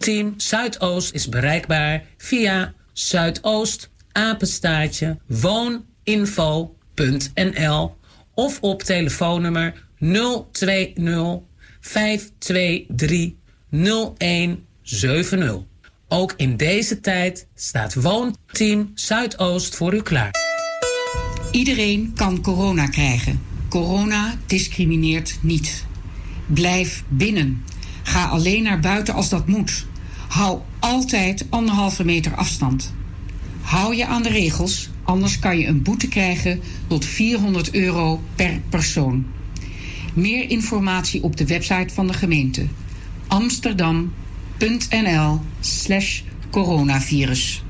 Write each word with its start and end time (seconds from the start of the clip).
Woonteam 0.00 0.34
Zuidoost 0.36 1.14
is 1.14 1.28
bereikbaar 1.28 2.02
via 2.16 2.74
Zuidoost 2.92 3.90
apenstaartje 4.12 5.18
wooninfo.nl 5.26 7.96
of 8.34 8.58
op 8.60 8.82
telefoonnummer 8.82 9.86
020 10.52 11.40
523 11.80 13.32
0170. 13.70 15.56
Ook 16.08 16.34
in 16.36 16.56
deze 16.56 17.00
tijd 17.00 17.46
staat 17.54 17.94
Woonteam 17.94 18.90
Zuidoost 18.94 19.76
voor 19.76 19.94
u 19.94 20.02
klaar. 20.02 20.34
Iedereen 21.50 22.12
kan 22.14 22.42
corona 22.42 22.86
krijgen. 22.86 23.40
Corona 23.68 24.34
discrimineert 24.46 25.38
niet. 25.42 25.84
Blijf 26.46 27.04
binnen. 27.08 27.64
Ga 28.02 28.24
alleen 28.24 28.62
naar 28.62 28.80
buiten 28.80 29.14
als 29.14 29.28
dat 29.28 29.46
moet. 29.46 29.88
Hou 30.30 30.60
altijd 30.80 31.46
anderhalve 31.48 32.04
meter 32.04 32.34
afstand. 32.34 32.94
Hou 33.60 33.96
je 33.96 34.06
aan 34.06 34.22
de 34.22 34.28
regels, 34.28 34.88
anders 35.04 35.38
kan 35.38 35.58
je 35.58 35.66
een 35.66 35.82
boete 35.82 36.08
krijgen 36.08 36.60
tot 36.86 37.04
400 37.04 37.74
euro 37.74 38.22
per 38.34 38.60
persoon. 38.68 39.26
Meer 40.14 40.50
informatie 40.50 41.22
op 41.22 41.36
de 41.36 41.46
website 41.46 41.94
van 41.94 42.06
de 42.06 42.12
gemeente 42.12 42.66
amsterdam.nl 43.26 45.40
slash 45.60 46.20
coronavirus. 46.50 47.62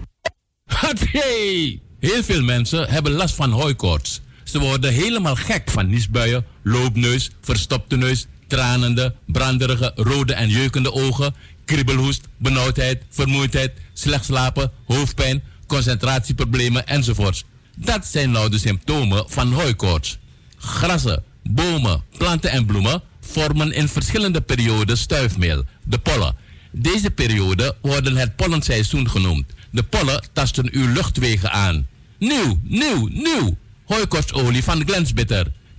Hey! 1.10 1.80
Heel 1.98 2.22
veel 2.22 2.42
mensen 2.42 2.88
hebben 2.88 3.12
last 3.12 3.34
van 3.34 3.50
hooikoorts. 3.50 4.20
Ze 4.44 4.58
worden 4.58 4.92
helemaal 4.92 5.36
gek 5.36 5.70
van 5.70 5.88
niesbuien, 5.88 6.44
loopneus, 6.62 7.30
verstopte 7.40 7.96
neus, 7.96 8.26
tranende, 8.46 9.14
branderige, 9.26 9.92
rode 9.94 10.34
en 10.34 10.48
jeukende 10.48 10.92
ogen, 10.92 11.34
kriebelhoest, 11.70 12.28
benauwdheid, 12.36 13.02
vermoeidheid, 13.10 13.72
slecht 13.92 14.24
slapen, 14.24 14.70
hoofdpijn, 14.86 15.42
concentratieproblemen 15.66 16.86
enzovoorts. 16.86 17.44
Dat 17.76 18.06
zijn 18.06 18.30
nou 18.30 18.50
de 18.50 18.58
symptomen 18.58 19.24
van 19.28 19.52
hooikoorts. 19.52 20.18
Grassen, 20.56 21.24
bomen, 21.42 22.02
planten 22.18 22.50
en 22.50 22.66
bloemen 22.66 23.02
vormen 23.20 23.72
in 23.72 23.88
verschillende 23.88 24.40
perioden 24.40 24.98
stuifmeel, 24.98 25.64
de 25.84 25.98
pollen. 25.98 26.36
Deze 26.70 27.10
perioden 27.10 27.76
worden 27.80 28.16
het 28.16 28.36
pollenseizoen 28.36 29.10
genoemd. 29.10 29.46
De 29.70 29.82
pollen 29.82 30.22
tasten 30.32 30.68
uw 30.72 30.92
luchtwegen 30.92 31.52
aan. 31.52 31.86
Nieuw, 32.18 32.60
nieuw, 32.62 33.08
nieuw! 33.12 33.56
Hooikortsolie 33.84 34.64
van 34.64 34.84
Glensbitter. 34.86 35.52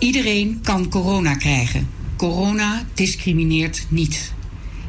Iedereen 0.00 0.60
kan 0.62 0.88
corona 0.88 1.34
krijgen. 1.34 1.88
Corona 2.16 2.82
discrimineert 2.94 3.86
niet. 3.88 4.32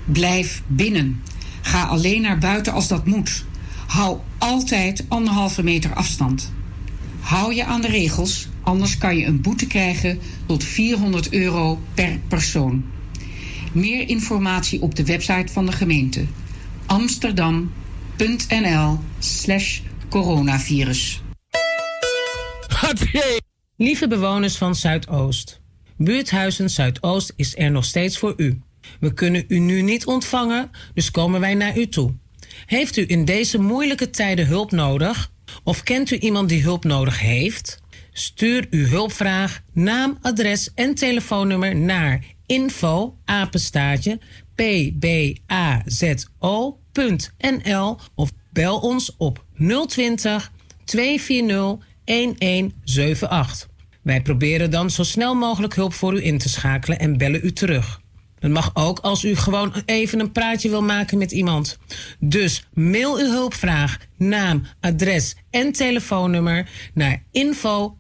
Blijf 0.06 0.64
binnen. 0.68 1.22
Ga 1.62 1.84
alleen 1.84 2.22
naar 2.22 2.38
buiten 2.38 2.74
als 2.74 2.88
dat 2.88 3.06
moet. 3.06 3.46
Hou 3.88 4.18
altijd 4.38 5.06
anderhalve 5.08 5.64
meter 5.64 5.94
afstand. 5.94 6.52
Hou 7.20 7.56
je 7.56 7.66
aan 7.66 7.82
de 7.82 7.88
regels, 7.88 8.48
anders 8.62 8.98
kan 8.98 9.18
je 9.18 9.26
een 9.26 9.42
boete 9.42 9.68
krijgen 9.68 10.20
tot 10.46 10.64
400 10.64 11.34
euro 11.34 11.82
per 11.94 12.20
persoon. 12.28 12.84
Meer 13.72 14.10
informatie 14.10 14.82
op 14.82 14.96
de 14.96 15.06
website 15.06 15.54
van 15.54 15.66
de 15.66 15.72
gemeente 15.72 16.26
amsterdam.nl 16.92 19.00
slash 19.20 19.80
coronavirus. 20.10 21.22
Lieve 23.82 24.08
bewoners 24.08 24.58
van 24.58 24.76
Zuidoost. 24.76 25.62
Buurthuizen 25.98 26.70
Zuidoost 26.70 27.34
is 27.36 27.58
er 27.58 27.72
nog 27.72 27.86
steeds 27.86 28.18
voor 28.18 28.34
u. 28.38 28.62
We 29.00 29.14
kunnen 29.14 29.46
u 29.48 29.60
nu 29.60 29.82
niet 29.82 30.06
ontvangen, 30.06 30.72
dus 30.94 31.12
komen 31.12 31.40
wij 31.40 31.54
naar 31.54 31.78
u 31.78 31.88
toe. 31.88 32.14
Heeft 32.66 32.98
u 32.98 33.04
in 33.08 33.26
deze 33.26 33.60
moeilijke 33.60 34.10
tijden 34.10 34.48
hulp 34.48 34.72
nodig? 34.72 35.32
Of 35.64 35.84
kent 35.84 36.12
u 36.12 36.18
iemand 36.18 36.50
die 36.50 36.62
hulp 36.62 36.84
nodig 36.84 37.20
heeft? 37.20 37.80
Stuur 38.12 38.68
uw 38.70 38.86
hulpvraag, 38.86 39.62
naam, 39.74 40.18
adres 40.22 40.74
en 40.74 40.96
telefoonnummer 40.96 41.76
naar 41.76 42.26
info 42.46 43.18
apenstaartje 43.26 44.20
pbazo.nl 44.56 45.18
of 48.16 48.32
bel 48.52 48.80
ons 48.80 49.16
op 49.18 49.46
020 49.88 50.52
240 50.86 51.90
1178. 52.04 53.70
Wij 54.02 54.22
proberen 54.22 54.72
dan 54.72 54.90
zo 54.90 55.04
snel 55.04 55.36
mogelijk 55.36 55.76
hulp 55.76 55.94
voor 55.94 56.14
u 56.14 56.26
in 56.26 56.38
te 56.38 56.50
schakelen 56.50 57.00
en 57.00 57.18
bellen 57.18 57.46
u 57.46 57.52
terug. 57.52 58.02
Het 58.40 58.52
mag 58.52 58.72
ook 58.74 59.00
als 59.00 59.24
u 59.24 59.36
gewoon 59.36 59.74
even 59.86 60.20
een 60.20 60.32
praatje 60.32 60.70
wil 60.70 60.84
maken 60.84 61.18
met 61.18 61.32
iemand. 61.32 61.78
Dus 62.20 62.68
mail 62.74 63.18
uw 63.18 63.30
hulpvraag, 63.30 63.98
naam, 64.18 64.66
adres 64.80 65.36
en 65.50 65.72
telefoonnummer 65.72 66.70
naar 66.94 67.24
info 67.32 67.98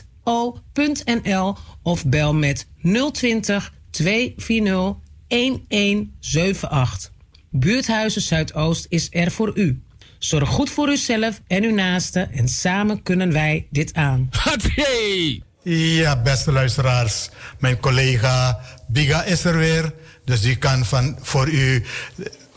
pbazo.nl 0.00 1.56
of 1.82 2.06
bel 2.06 2.34
met 2.34 2.68
020 3.12 3.72
240 3.90 4.96
1178. 5.28 7.12
Buurthuizen 7.50 8.22
Zuidoost 8.22 8.86
is 8.88 9.08
er 9.10 9.30
voor 9.30 9.52
u. 9.54 9.80
Zorg 10.18 10.48
goed 10.48 10.70
voor 10.70 10.88
uzelf 10.88 11.40
en 11.46 11.64
uw 11.64 11.74
naasten 11.74 12.32
en 12.32 12.48
samen 12.48 13.02
kunnen 13.02 13.32
wij 13.32 13.66
dit 13.70 13.94
aan. 13.94 14.28
Hey! 14.74 15.42
Ja, 15.72 16.22
beste 16.22 16.52
luisteraars. 16.52 17.28
Mijn 17.58 17.80
collega 17.80 18.60
Biga 18.86 19.22
is 19.22 19.44
er 19.44 19.56
weer. 19.56 19.92
Dus 20.24 20.40
die 20.40 20.56
kan 20.56 20.84
van, 20.84 21.18
voor 21.20 21.48
u 21.48 21.84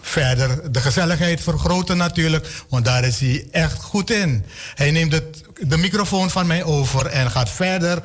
verder 0.01 0.71
de 0.71 0.79
gezelligheid 0.79 1.41
vergroten 1.41 1.97
natuurlijk. 1.97 2.47
Want 2.69 2.85
daar 2.85 3.03
is 3.03 3.19
hij 3.19 3.47
echt 3.51 3.81
goed 3.81 4.09
in. 4.09 4.45
Hij 4.75 4.91
neemt 4.91 5.11
het, 5.11 5.43
de 5.59 5.77
microfoon 5.77 6.29
van 6.29 6.47
mij 6.47 6.63
over 6.63 7.05
en 7.05 7.31
gaat 7.31 7.49
verder. 7.49 8.01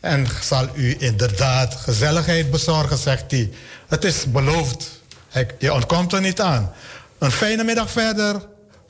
En 0.00 0.26
zal 0.42 0.68
u 0.74 0.96
inderdaad 0.98 1.74
gezelligheid 1.74 2.50
bezorgen, 2.50 2.98
zegt 2.98 3.30
hij. 3.30 3.50
Het 3.88 4.04
is 4.04 4.30
beloofd. 4.30 5.00
Je 5.58 5.72
ontkomt 5.72 6.12
er 6.12 6.20
niet 6.20 6.40
aan. 6.40 6.72
Een 7.18 7.30
fijne 7.30 7.64
middag 7.64 7.90
verder. 7.90 8.42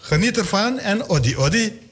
Geniet 0.09 0.39
ervan 0.39 0.79
en 0.79 1.09
odi 1.09 1.37
odi. 1.37 1.88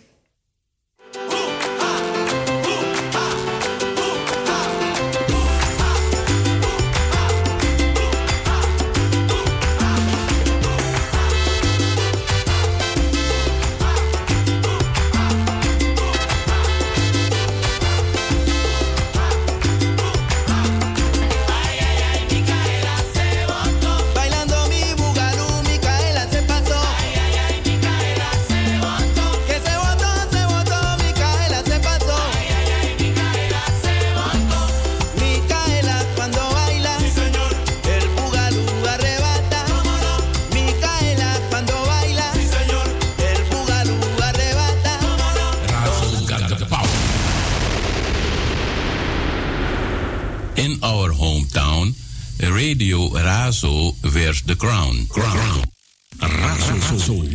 Razo 53.46 53.94
vers 54.02 54.42
The 54.44 54.56
Crown. 54.56 55.06
Crown. 55.08 55.62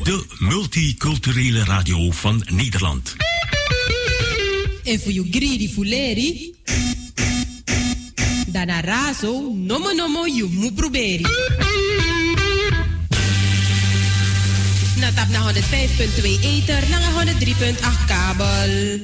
De 0.04 0.26
multiculturele 0.40 1.64
radio 1.64 2.12
van 2.12 2.44
Nederland. 2.50 3.16
En 4.84 5.00
voor 5.00 5.12
je 5.12 5.28
greedy 5.32 5.70
fuleri, 5.70 6.56
dan 8.48 8.70
Razo, 8.70 9.54
nomo 9.56 9.92
nomo, 9.92 10.26
je 10.26 10.48
moet 10.52 10.76
proberen. 10.76 11.32
Natap 14.96 15.30
naar 15.30 15.54
105.2 15.54 15.60
ether, 16.42 16.90
naar 16.90 17.26
103.8 17.26 18.06
kabel. 18.08 19.00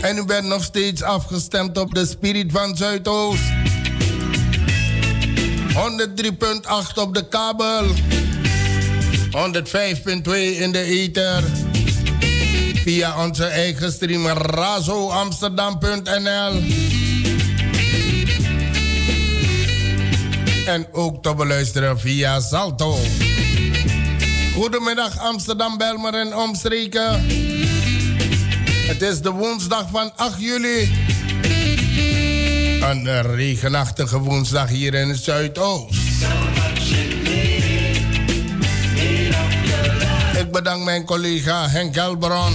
En 0.00 0.16
u 0.16 0.24
bent 0.24 0.46
nog 0.46 0.64
steeds 0.64 1.02
afgestemd 1.02 1.78
op 1.78 1.94
de 1.94 2.06
Spirit 2.06 2.52
van 2.52 2.76
Zuidoost. 2.76 3.42
103.8 5.68 5.74
op 6.94 7.14
de 7.14 7.28
kabel. 7.28 7.86
105.2 7.86 7.92
in 10.58 10.72
de 10.72 10.82
ether. 10.82 11.42
Via 12.74 13.24
onze 13.24 13.44
eigen 13.44 13.92
stream 13.92 14.26
razoamsterdam.nl. 14.26 16.62
en 20.68 20.86
ook 20.92 21.22
te 21.22 21.34
beluisteren 21.34 22.00
via 22.00 22.40
Salto. 22.40 22.98
Goedemiddag 24.54 25.18
Amsterdam, 25.18 25.78
Belmer 25.78 26.14
en 26.14 26.36
omstreken. 26.36 27.26
Het 28.86 29.02
is 29.02 29.20
de 29.20 29.30
woensdag 29.30 29.86
van 29.90 30.12
8 30.16 30.40
juli. 30.40 31.06
Een 32.80 33.22
regenachtige 33.22 34.18
woensdag 34.18 34.68
hier 34.68 34.94
in 34.94 35.08
het 35.08 35.18
Zuidoost. 35.18 35.94
Ik 40.38 40.50
bedank 40.52 40.84
mijn 40.84 41.04
collega 41.04 41.68
Henk 41.68 41.96
Elbron. 41.96 42.54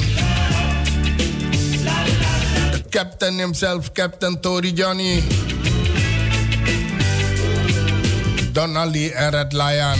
De 2.71 2.83
captain 2.89 3.38
himself, 3.38 3.92
Captain 3.92 4.39
Tori 4.39 4.74
Johnny. 4.74 5.24
Donnelly 8.54 9.10
en 9.10 9.30
Red 9.30 9.54
Lion. 9.54 10.00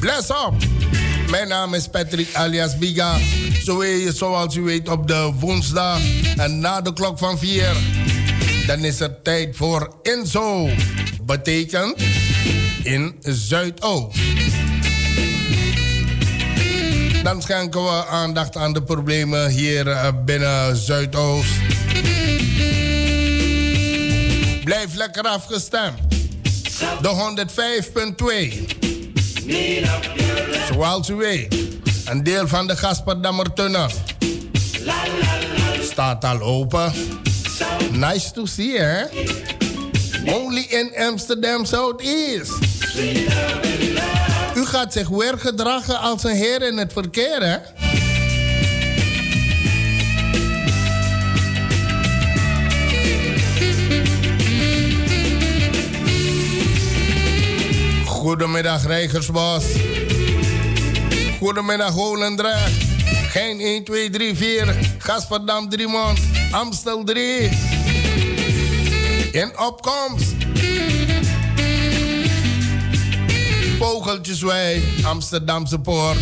Bless 0.00 0.30
up! 0.30 0.52
Mijn 1.30 1.48
naam 1.48 1.74
is 1.74 1.88
Patrick 1.88 2.34
alias 2.34 2.78
Biga. 2.78 3.18
Zoals 4.12 4.54
u 4.54 4.62
weet 4.62 4.88
op 4.88 5.08
de 5.08 5.32
woensdag 5.38 6.00
en 6.36 6.58
na 6.58 6.80
de 6.80 6.92
klok 6.92 7.18
van 7.18 7.38
4. 7.38 7.76
Dan 8.66 8.78
is 8.78 8.98
het 8.98 9.24
tijd 9.24 9.56
voor 9.56 9.94
Inzo. 10.02 10.68
Betekent 11.22 12.02
in 12.82 13.16
Zuidoost. 13.20 14.18
Dan 17.22 17.42
schenken 17.42 17.84
we 17.84 18.06
aandacht 18.06 18.56
aan 18.56 18.72
de 18.72 18.82
problemen 18.82 19.50
hier 19.50 19.88
eh, 19.88 20.08
binnen 20.24 20.76
Zuidoost. 20.76 21.50
Blijf 24.64 24.94
lekker 24.94 25.22
afgestemd 25.22 26.11
de 27.00 27.08
105.2. 27.08 28.66
Zoals 30.72 31.08
u 31.08 31.14
weet, 31.14 31.54
een 32.04 32.22
deel 32.22 32.48
van 32.48 32.66
de 32.66 32.76
Gasperdammertunnel 32.76 33.88
staat 35.80 36.24
al 36.24 36.40
open. 36.40 36.92
Nice 37.90 38.32
to 38.32 38.46
see, 38.46 38.78
hè? 38.78 39.04
Only 40.26 40.66
in 40.68 40.92
Amsterdam 40.96 41.64
Southeast. 41.64 42.52
U 44.56 44.66
gaat 44.66 44.92
zich 44.92 45.08
weer 45.08 45.38
gedragen 45.38 46.00
als 46.00 46.24
een 46.24 46.36
heer 46.36 46.62
in 46.62 46.78
het 46.78 46.92
verkeer, 46.92 47.42
hè? 47.42 47.56
Goedemiddag 58.32 58.86
Rijgersbos. 58.86 59.64
Goedemiddag 61.38 61.92
Holendrecht. 61.92 62.72
Geen 63.28 63.60
1, 63.60 63.84
2, 63.84 64.10
3, 64.10 64.36
4. 64.36 64.74
Gasperdam, 64.98 65.68
Driemond. 65.68 66.18
Amstel 66.50 67.04
3. 67.04 67.50
In 69.32 69.58
opkomst. 69.58 70.34
Vogeltjeswij, 73.78 74.82
Amsterdamse 75.02 75.78
Poort. 75.78 76.20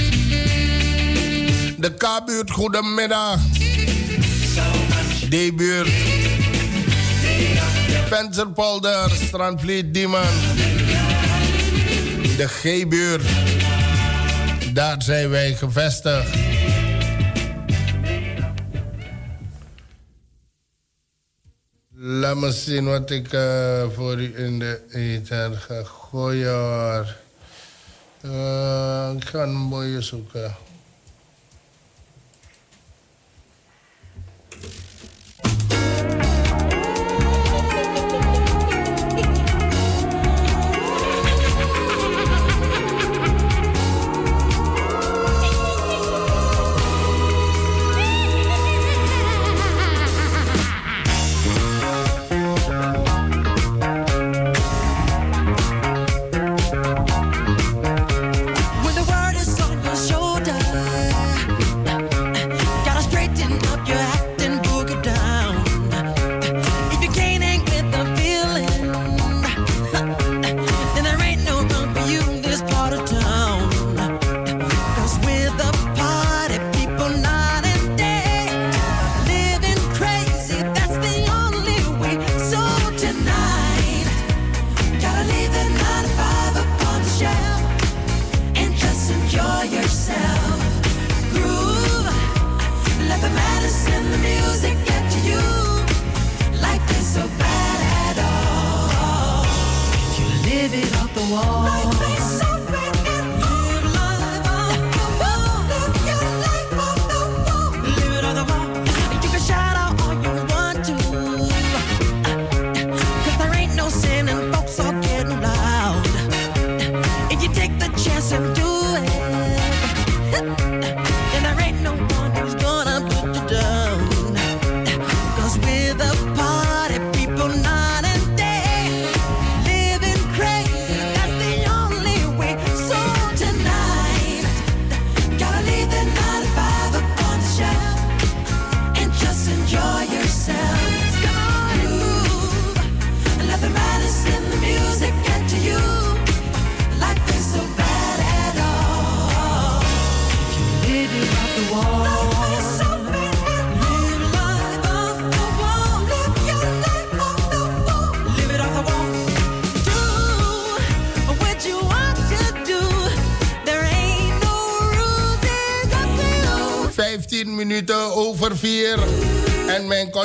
De 1.76 1.94
K-buurt, 1.98 2.50
goedemiddag. 2.50 3.40
D-buurt. 5.28 5.90
Vensterpolder, 8.08 9.10
Strandvliet, 9.26 9.94
Diemen 9.94 10.28
de 12.40 12.48
G-buurt. 12.48 13.22
Daar 14.74 15.02
zijn 15.02 15.30
wij 15.30 15.54
gevestigd. 15.54 16.36
Laat 21.94 22.36
me 22.36 22.52
zien 22.52 22.84
wat 22.84 23.10
ik 23.10 23.32
uh, 23.32 23.82
voor 23.94 24.20
u 24.20 24.38
in 24.38 24.58
de 24.58 24.80
eten 24.90 25.56
ga 25.56 25.82
gooien. 25.82 27.06
Uh, 28.24 29.10
ik 29.16 29.24
ga 29.24 29.42
een 29.42 29.54
mooie 29.54 30.00
zoeken. 30.00 30.54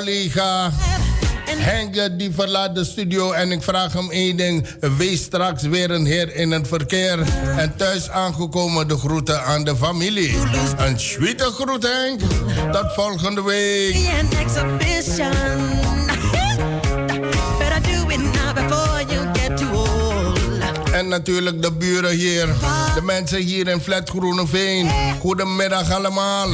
Collega 0.06 0.72
Henk 1.46 1.96
die 2.20 2.32
verlaat 2.32 2.76
de 2.76 2.84
studio 2.84 3.32
en 3.32 3.52
ik 3.52 3.64
vraag 3.64 3.94
hem 3.94 4.12
één 4.12 4.38
ding. 4.38 4.68
Wees 4.98 5.22
straks 5.22 5.64
weer 5.64 5.92
een 5.92 6.06
heer 6.06 6.36
in 6.36 6.52
het 6.52 6.68
verkeer. 6.68 7.20
En 7.58 7.76
thuis 7.76 8.10
aangekomen 8.10 8.88
de 8.88 8.98
groeten 8.98 9.44
aan 9.44 9.64
de 9.64 9.76
familie. 9.76 10.38
Een 10.78 11.00
sweete 11.00 11.44
groet 11.44 11.84
Henk. 11.84 12.20
Tot 12.72 12.94
volgende 12.94 13.44
week. 13.44 13.96
En 20.92 21.08
natuurlijk 21.08 21.62
de 21.62 21.72
buren 21.72 22.16
hier. 22.16 22.48
De 22.96 23.02
mensen 23.02 23.40
hier 23.40 23.68
in 23.68 23.80
Flat 23.80 24.10
Groeneveen. 24.10 24.90
Goedemiddag 25.20 25.92
allemaal. 25.92 26.48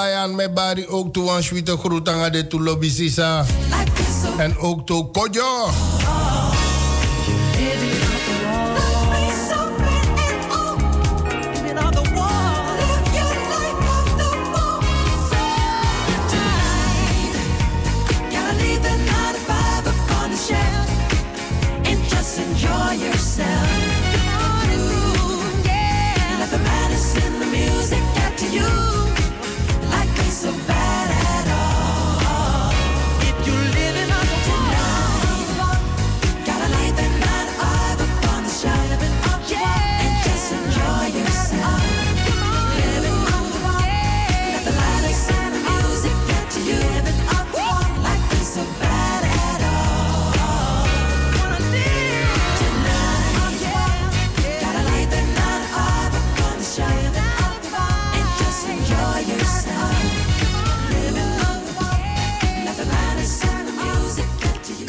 Layan 0.00 0.32
me 0.34 0.48
bari 0.48 0.86
ook 0.88 1.12
toe 1.12 1.30
aan 1.30 1.42
schwite 1.42 1.76
groetanga 1.76 2.30
de 2.30 2.46
tu 2.46 2.58
lobby 2.60 2.90
sisa. 2.90 3.44
En 4.38 4.58
ook 4.58 4.86
toe 4.86 5.10
kojo. 5.10 5.68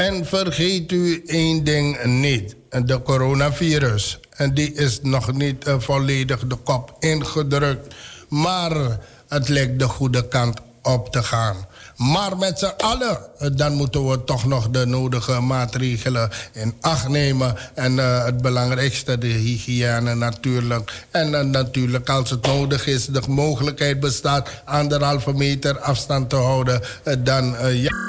En 0.01 0.25
vergeet 0.25 0.91
u 0.91 1.23
één 1.25 1.63
ding 1.63 2.03
niet: 2.03 2.55
de 2.85 3.01
coronavirus. 3.01 4.19
En 4.35 4.53
die 4.53 4.73
is 4.73 4.99
nog 5.01 5.33
niet 5.33 5.67
uh, 5.67 5.79
volledig 5.79 6.47
de 6.47 6.55
kop 6.55 6.95
ingedrukt. 6.99 7.95
Maar 8.29 8.99
het 9.27 9.49
lijkt 9.49 9.79
de 9.79 9.87
goede 9.87 10.27
kant 10.27 10.59
op 10.81 11.11
te 11.11 11.23
gaan. 11.23 11.67
Maar 12.01 12.37
met 12.37 12.59
z'n 12.59 12.73
allen, 12.77 13.17
eh, 13.37 13.47
dan 13.53 13.73
moeten 13.73 14.09
we 14.09 14.23
toch 14.23 14.45
nog 14.45 14.69
de 14.69 14.85
nodige 14.85 15.39
maatregelen 15.39 16.29
in 16.53 16.73
acht 16.81 17.07
nemen. 17.07 17.55
En 17.73 17.93
uh, 17.93 18.25
het 18.25 18.41
belangrijkste, 18.41 19.17
de 19.17 19.27
hygiëne 19.27 20.15
natuurlijk. 20.15 21.05
En 21.11 21.31
uh, 21.31 21.39
natuurlijk, 21.39 22.09
als 22.09 22.29
het 22.29 22.45
nodig 22.45 22.87
is, 22.87 23.05
de 23.05 23.21
mogelijkheid 23.27 23.99
bestaat 23.99 24.49
anderhalve 24.65 25.33
meter 25.33 25.79
afstand 25.79 26.29
te 26.29 26.35
houden. 26.35 26.81
dan 27.19 27.55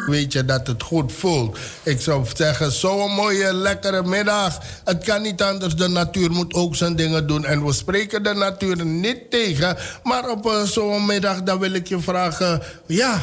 weet 0.06 0.32
je 0.32 0.44
dat 0.44 0.66
het 0.66 0.82
goed 0.82 1.12
voelt. 1.12 1.58
Ik 1.82 2.00
zou 2.00 2.26
zeggen, 2.34 2.72
zo'n 2.72 3.10
mooie, 3.10 3.52
lekkere 3.52 4.02
middag. 4.02 4.58
Het 4.84 5.04
kan 5.04 5.22
niet 5.22 5.42
anders, 5.42 5.74
de 5.76 5.88
natuur 5.88 6.30
moet 6.30 6.54
ook 6.54 6.76
zijn 6.76 6.96
dingen 6.96 7.26
doen. 7.26 7.44
En 7.44 7.64
we 7.64 7.72
spreken 7.72 8.22
de 8.22 8.34
natuur 8.34 8.84
niet 8.84 9.30
tegen. 9.30 9.76
Maar 10.02 10.30
op 10.30 10.62
zo'n 10.64 11.06
middag, 11.06 11.42
dan 11.42 11.58
wil 11.58 11.72
ik 11.72 11.88
je 11.88 12.00
vragen, 12.00 12.62
ja 12.86 13.22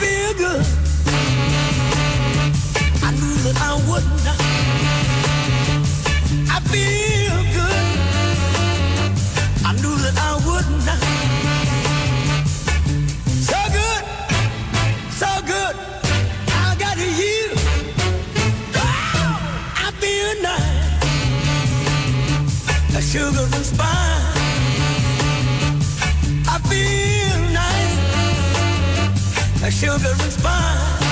feel. 0.00 0.60
I 3.06 3.10
knew 3.18 3.36
that 3.44 3.56
I 3.60 3.72
would 3.88 4.06
not. 4.26 4.40
I 6.54 6.58
feel 6.72 7.38
good. 7.58 7.86
I 9.68 9.70
knew 9.80 9.96
that 10.04 10.16
I 10.28 10.30
would 10.46 10.68
not. 10.86 11.02
So 13.48 13.58
good, 13.78 14.02
so 15.20 15.30
good. 15.52 15.74
I 16.48 16.76
got. 16.82 16.96
Oh, 18.82 19.34
I 19.84 19.88
feel 20.00 20.32
nice. 20.48 21.08
A 22.96 22.98
sugar 23.02 23.46
and 23.56 23.66
spice. 23.72 24.38
I 26.52 26.58
feel 26.68 27.29
a 29.62 29.70
sugar 29.70 30.08
and 30.08 30.32
spice. 30.32 31.09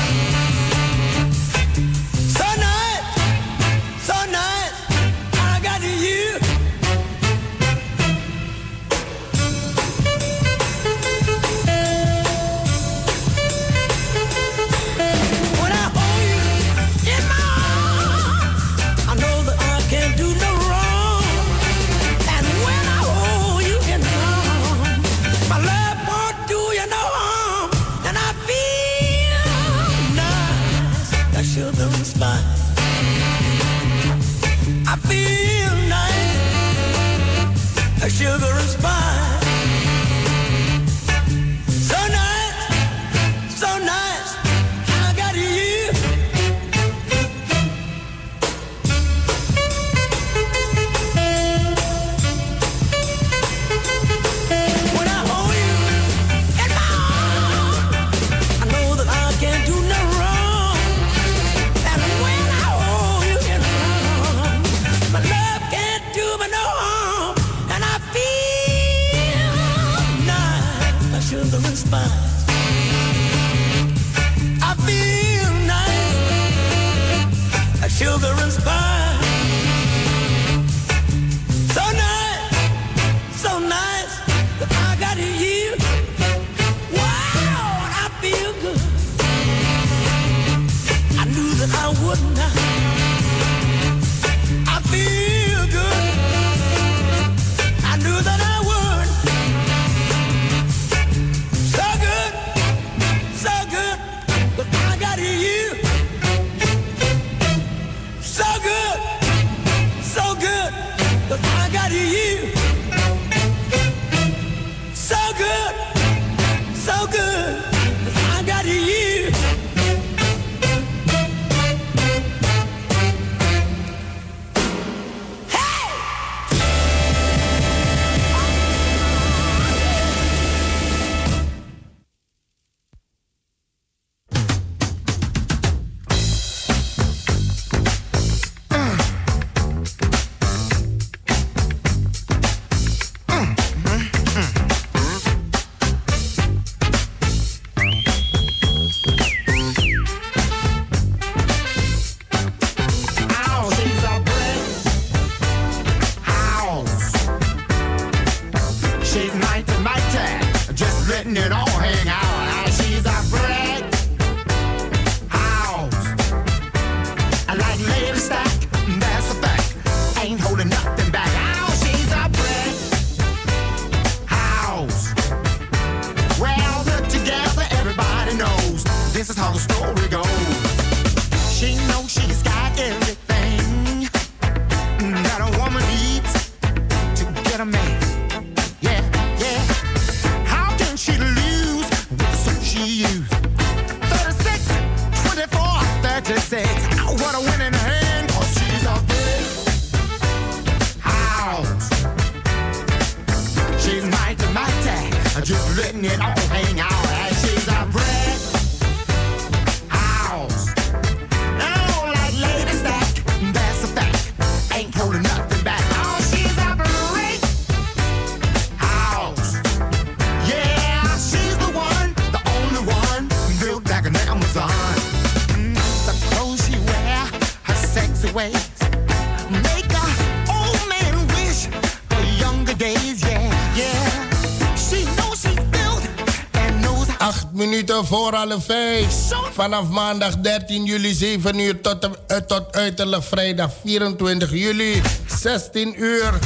Voor 238.09 238.37
alle 238.37 238.61
vijf. 238.61 239.15
Vanaf 239.53 239.89
maandag 239.89 240.37
13 240.37 240.85
juli 240.85 241.15
7 241.15 241.59
uur 241.59 241.81
tot, 241.81 242.05
uh, 242.05 242.37
tot 242.37 242.77
uiterlijk 242.77 243.23
vrijdag 243.23 243.71
24 243.85 244.51
juli 244.51 245.03
16 245.41 246.03
uur. 246.03 246.39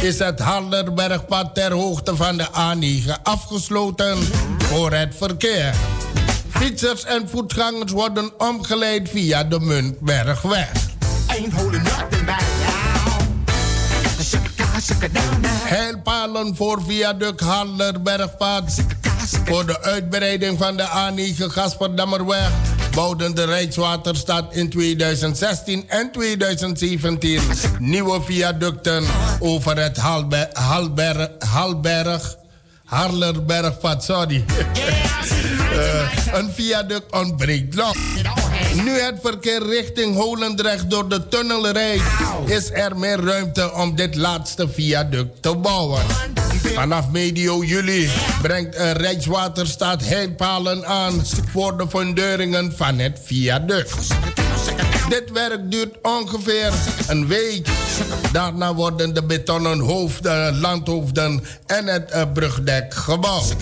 Is 0.00 0.18
het 0.18 0.38
Harderbergpad 0.38 1.54
ter 1.54 1.72
hoogte 1.72 2.16
van 2.16 2.36
de 2.36 2.46
A9 2.46 3.22
afgesloten 3.22 4.18
voor 4.58 4.92
het 4.92 5.14
verkeer. 5.16 5.74
Fietsers 6.48 7.04
en 7.04 7.28
voetgangers 7.28 7.92
worden 7.92 8.30
omgeleid 8.38 9.08
via 9.08 9.44
de 9.44 9.60
Muntbergweg. 9.60 10.70
Heilpalen 15.64 16.56
voor 16.56 16.82
viaduct 16.86 17.40
Harderbergpad. 17.40 18.98
Voor 19.50 19.66
de 19.66 19.82
uitbreiding 19.82 20.58
van 20.58 20.76
de 20.76 20.86
A9 20.88 21.44
Gasperdammerweg 21.44 22.50
bouwden 22.94 23.34
de 23.34 23.44
Rijkswaterstaat 23.44 24.54
in 24.54 24.70
2016 24.70 25.84
en 25.88 26.12
2017 26.12 27.40
nieuwe 27.78 28.22
viaducten 28.22 29.04
over 29.38 29.82
het 29.82 29.96
Halber, 29.96 30.48
Halber, 30.52 31.30
Halberg, 31.38 32.36
Harlerbergpad. 32.84 34.04
Sorry. 34.04 34.44
uh, 35.72 36.34
een 36.34 36.50
viaduct 36.54 37.12
ontbreekt 37.12 37.74
nog. 37.74 37.94
Nu 38.74 39.00
het 39.00 39.18
verkeer 39.22 39.66
richting 39.66 40.16
Holendrecht 40.16 40.90
door 40.90 41.08
de 41.08 41.28
tunnel 41.28 41.70
rijdt, 41.70 42.04
is 42.46 42.70
er 42.70 42.96
meer 42.96 43.24
ruimte 43.24 43.72
om 43.72 43.94
dit 43.94 44.16
laatste 44.16 44.68
viaduct 44.68 45.42
te 45.42 45.54
bouwen. 45.56 46.02
Vanaf 46.74 47.10
medio 47.10 47.64
juli 47.64 48.10
brengt 48.42 48.76
Rijkswaterstaat 48.76 50.02
heipalen 50.04 50.86
aan 50.86 51.22
voor 51.52 51.76
de 51.76 51.88
funderingen 51.88 52.72
van 52.76 52.98
het 52.98 53.20
viaduct. 53.24 53.94
Dit 55.08 55.30
werk 55.32 55.70
duurt 55.70 55.96
ongeveer 56.02 56.72
een 57.08 57.26
week. 57.26 57.68
Daarna 58.32 58.74
worden 58.74 59.14
de 59.14 59.22
betonnen 59.22 59.78
hoofden, 59.78 60.60
landhoofden 60.60 61.44
en 61.66 61.86
het 61.86 62.32
brugdek 62.32 62.94
gebouwd. 62.94 63.56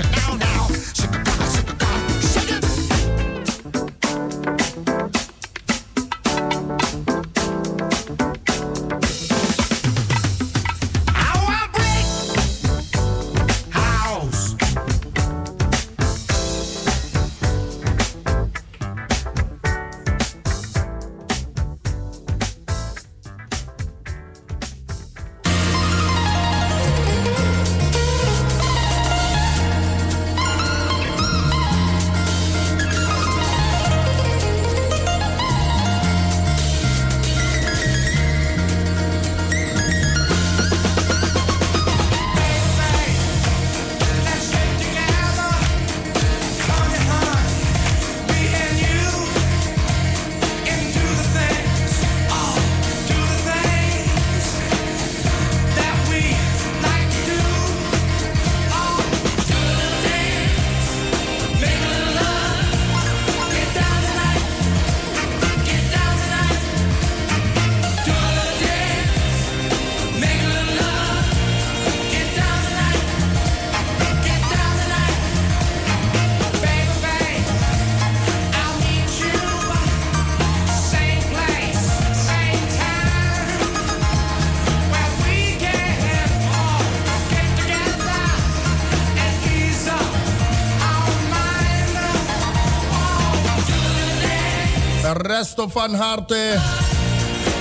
Van 95.67 95.95
harte 95.95 96.59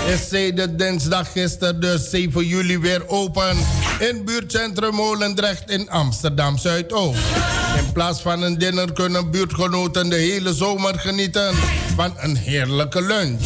is 0.07 0.29
de 0.29 0.75
dinsdag 0.75 1.31
gisteren, 1.31 1.79
dus 1.79 2.09
7 2.09 2.45
juli, 2.45 2.79
weer 2.79 3.07
open 3.07 3.57
in 3.99 4.25
buurtcentrum 4.25 4.95
Molendrecht 4.95 5.69
in 5.69 5.89
Amsterdam 5.89 6.57
Zuidoost. 6.57 7.19
In 7.77 7.91
plaats 7.93 8.21
van 8.21 8.41
een 8.41 8.57
dinner 8.57 8.93
kunnen 8.93 9.31
buurtgenoten 9.31 10.09
de 10.09 10.15
hele 10.15 10.53
zomer 10.53 10.99
genieten 10.99 11.55
van 11.95 12.13
een 12.17 12.35
heerlijke 12.35 13.01
lunch. 13.01 13.41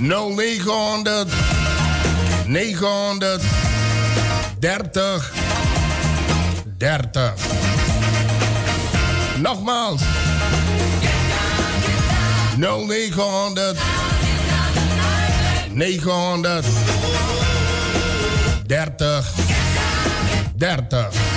0900 0.00 1.26
900 2.46 3.42
30 4.60 5.20
30. 6.78 7.32
Nogmaals. 9.36 10.02
0900 12.56 13.76
900 15.72 16.64
30 18.66 19.24
30. 20.56 21.27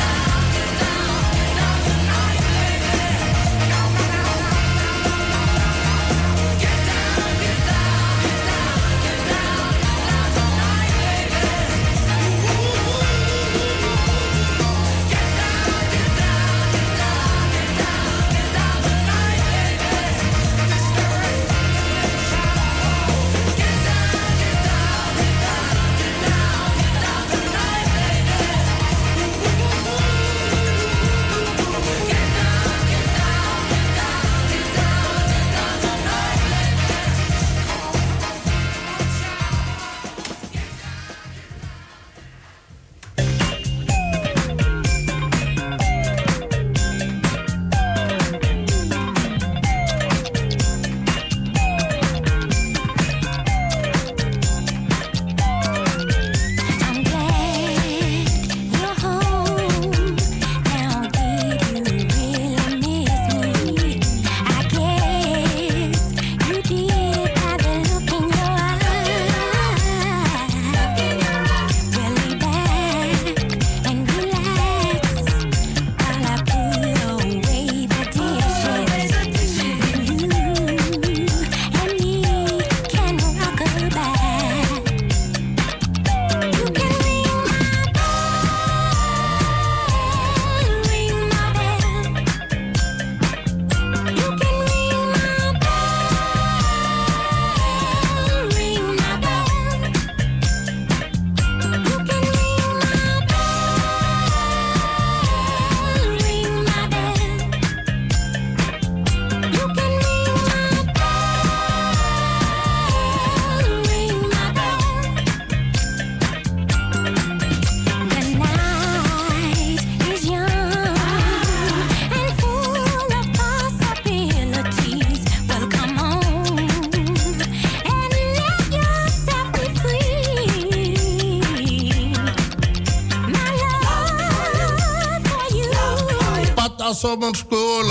School 137.29 137.83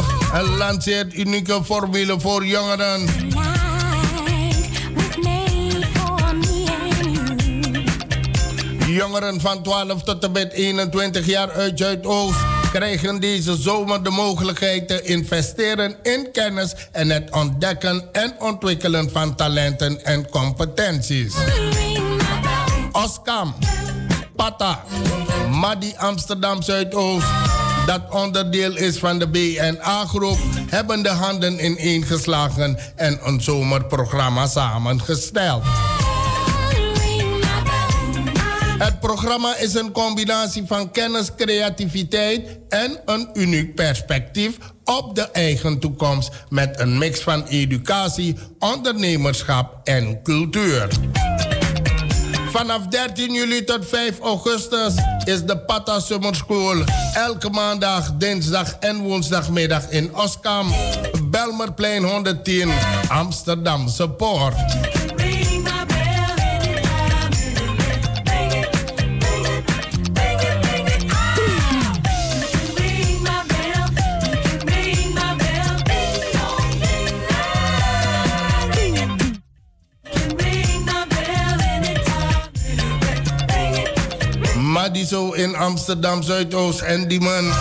lanceert 0.59 1.15
unieke 1.15 1.65
formulen 1.65 2.21
voor 2.21 2.47
jongeren. 2.47 3.09
Jongeren 8.87 9.41
van 9.41 9.63
12 9.63 10.03
tot 10.03 10.25
en 10.25 10.33
met 10.33 10.53
21 10.53 11.27
jaar 11.27 11.51
uit 11.53 11.79
Zuidoost 11.79 12.39
krijgen 12.73 13.21
deze 13.21 13.57
zomer 13.57 14.03
de 14.03 14.11
mogelijkheid 14.11 14.89
te 14.89 15.03
investeren 15.03 15.97
in 16.03 16.29
kennis 16.33 16.75
en 16.93 17.11
het 17.11 17.31
ontdekken 17.31 18.09
en 18.13 18.35
ontwikkelen 18.39 19.11
van 19.11 19.35
talenten 19.35 20.05
en 20.05 20.31
competenties. 20.31 21.35
Oskam, 22.93 23.55
Pata, 24.37 24.85
Madi 25.51 25.95
Amsterdam 25.97 26.63
Zuidoost, 26.63 27.27
dat 27.91 28.23
onderdeel 28.23 28.77
is 28.77 28.99
van 28.99 29.19
de 29.19 29.29
BNA-groep, 29.29 30.39
hebben 30.69 31.03
de 31.03 31.09
handen 31.09 31.65
ineengeslagen 31.65 32.79
en 32.97 33.19
een 33.23 33.41
zomerprogramma 33.41 34.47
samengesteld. 34.47 35.63
Het 38.79 39.01
programma 39.01 39.57
is 39.57 39.75
een 39.75 39.93
combinatie 39.93 40.63
van 40.67 40.91
kennis, 40.91 41.35
creativiteit 41.37 42.59
en 42.69 43.01
een 43.05 43.29
uniek 43.35 43.75
perspectief 43.75 44.57
op 44.85 45.15
de 45.15 45.31
eigen 45.31 45.79
toekomst 45.79 46.31
met 46.49 46.81
een 46.81 46.99
mix 46.99 47.21
van 47.21 47.45
educatie, 47.47 48.37
ondernemerschap 48.59 49.81
en 49.85 50.23
cultuur. 50.23 50.89
Vanaf 52.51 52.83
13 52.89 53.35
juli 53.35 53.65
tot 53.65 53.85
5 53.89 54.19
augustus 54.21 54.95
is 55.25 55.45
de 55.45 55.57
Pata 55.57 56.01
Summer 56.01 56.35
School 56.35 56.85
elke 57.15 57.51
maandag, 57.51 58.11
dinsdag 58.19 58.77
en 58.81 59.01
woensdagmiddag 59.01 59.91
in 59.91 60.15
Oskam, 60.15 60.73
Belmerplein 61.31 62.05
110, 62.05 62.69
Amsterdam 63.09 63.89
Support. 63.89 65.00
Madiso 84.81 85.33
in 85.33 85.55
Amsterdam 85.57 86.23
Zuidoost 86.23 86.81
en 86.81 87.09
Diemen. 87.09 87.53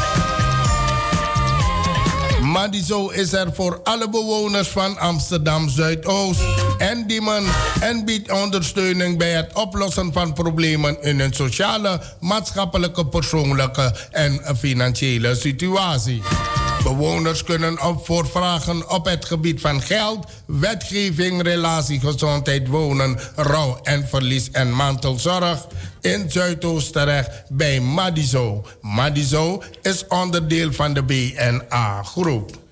Madiso 2.41 3.09
is 3.09 3.33
er 3.33 3.53
voor 3.53 3.79
alle 3.83 4.09
bewoners 4.09 4.67
van 4.67 4.97
Amsterdam 4.97 5.69
Zuidoost 5.69 6.41
en 6.77 7.07
Diemen 7.07 7.43
en 7.79 8.05
biedt 8.05 8.31
ondersteuning 8.31 9.17
bij 9.17 9.31
het 9.31 9.53
oplossen 9.53 10.13
van 10.13 10.33
problemen 10.33 11.01
in 11.01 11.19
hun 11.19 11.33
sociale, 11.33 12.01
maatschappelijke, 12.19 13.05
persoonlijke 13.05 13.95
en 14.11 14.41
financiële 14.57 15.35
situatie. 15.35 16.21
Bewoners 16.83 17.43
kunnen 17.43 17.81
op 17.81 18.05
voor 18.05 18.27
vragen 18.27 18.89
op 18.89 19.05
het 19.05 19.25
gebied 19.25 19.61
van 19.61 19.81
geld, 19.81 20.27
wetgeving, 20.45 21.41
relatie, 21.41 21.99
gezondheid, 21.99 22.67
wonen, 22.67 23.19
rouw 23.35 23.79
en 23.83 24.07
verlies 24.07 24.51
en 24.51 24.71
mantelzorg 24.71 25.67
in 26.01 26.31
Zuidoost 26.31 26.93
terecht 26.93 27.43
bij 27.49 27.79
Madizo. 27.79 28.65
Madizo 28.81 29.63
is 29.81 30.07
onderdeel 30.07 30.73
van 30.73 30.93
de 30.93 31.03
BNA-groep. 31.03 32.68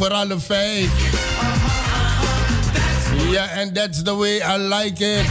Over 0.00 0.14
alle 0.14 0.40
vijf. 0.40 0.88
Ja, 3.30 3.48
en 3.48 3.72
that's 3.72 4.02
the 4.02 4.16
way 4.16 4.36
I 4.36 4.58
like 4.58 5.04
it. 5.04 5.26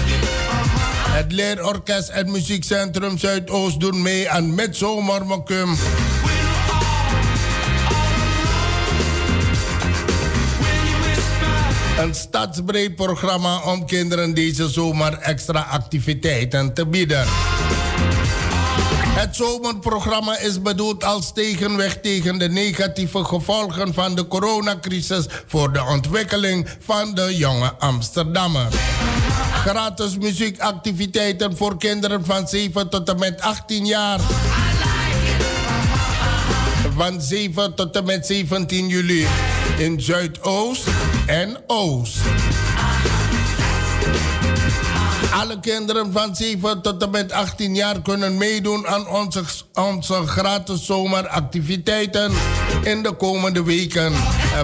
Het 1.09 1.31
Leerorkest 1.31 2.09
en 2.09 2.31
Muziekcentrum 2.31 3.17
Zuidoost 3.17 3.79
doen 3.79 4.01
mee 4.01 4.29
aan 4.29 4.55
Midzomermocum. 4.55 5.77
Een 11.97 12.15
stadsbreed 12.15 12.95
programma 12.95 13.61
om 13.61 13.85
kinderen 13.85 14.33
deze 14.33 14.69
zomer 14.69 15.17
extra 15.17 15.59
activiteiten 15.59 16.73
te 16.73 16.85
bieden. 16.87 17.25
Het 19.19 19.35
zomerprogramma 19.35 20.37
is 20.37 20.61
bedoeld 20.61 21.03
als 21.03 21.33
tegenweg 21.33 22.01
tegen 22.01 22.37
de 22.37 22.49
negatieve 22.49 23.23
gevolgen 23.23 23.93
van 23.93 24.15
de 24.15 24.27
coronacrisis 24.27 25.25
voor 25.47 25.73
de 25.73 25.83
ontwikkeling 25.83 26.67
van 26.79 27.13
de 27.13 27.37
jonge 27.37 27.73
Amsterdammer. 27.79 28.67
Gratis 29.53 30.17
muziekactiviteiten 30.17 31.57
voor 31.57 31.77
kinderen 31.77 32.25
van 32.25 32.47
7 32.47 32.89
tot 32.89 33.09
en 33.09 33.19
met 33.19 33.41
18 33.41 33.85
jaar. 33.85 34.19
Van 36.95 37.21
7 37.21 37.75
tot 37.75 37.95
en 37.95 38.05
met 38.05 38.25
17 38.25 38.87
juli 38.87 39.27
in 39.77 40.01
Zuidoost 40.01 40.83
en 41.25 41.57
Oost. 41.67 42.17
Alle 45.31 45.59
kinderen 45.59 46.11
van 46.11 46.35
7 46.35 46.81
tot 46.81 47.03
en 47.03 47.09
met 47.09 47.31
18 47.31 47.75
jaar 47.75 48.01
kunnen 48.01 48.37
meedoen 48.37 48.87
aan 48.87 49.07
onze, 49.07 49.43
onze 49.73 50.27
gratis 50.27 50.85
zomeractiviteiten 50.85 52.31
in 52.83 53.03
de 53.03 53.13
komende 53.13 53.63
weken 53.63 54.13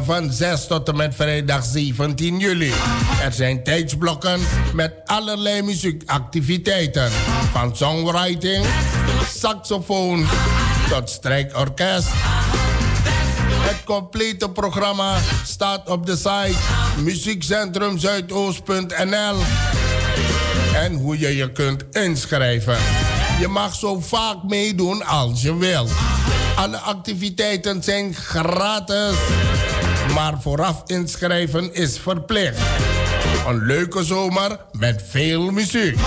van 0.04 0.32
6 0.32 0.68
tot 0.68 0.90
en 0.90 0.96
met 0.96 1.16
vrijdag 1.16 1.64
17 1.64 2.40
juli. 2.40 2.74
Er 3.22 3.34
zijn 3.34 3.64
tijdsblokken 3.64 4.40
met 4.74 4.94
allerlei 5.06 5.62
muziekactiviteiten. 5.62 7.12
Van 7.52 7.76
songwriting, 7.76 8.66
saxofoon 9.30 10.26
tot 10.90 11.10
strijkorkest. 11.10 12.08
Het 13.66 13.84
complete 13.84 14.50
programma 14.50 15.18
staat 15.46 15.90
op 15.90 16.06
de 16.06 16.16
site 16.16 16.56
muziekcentrumzuidoost.nl 17.04 19.36
en 20.86 20.94
hoe 20.94 21.20
je 21.20 21.36
je 21.36 21.52
kunt 21.52 21.84
inschrijven. 21.92 22.78
Je 23.40 23.48
mag 23.48 23.76
zo 23.76 24.00
vaak 24.00 24.44
meedoen 24.44 25.06
als 25.06 25.42
je 25.42 25.58
wil. 25.58 25.88
Alle 26.56 26.78
activiteiten 26.78 27.84
zijn 27.84 28.14
gratis, 28.14 29.16
maar 30.14 30.42
vooraf 30.42 30.84
inschrijven 30.86 31.74
is 31.74 32.00
verplicht. 32.00 32.60
Een 33.48 33.66
leuke 33.66 34.04
zomer 34.04 34.60
met 34.72 35.04
veel 35.10 35.52
muziek. 35.52 35.98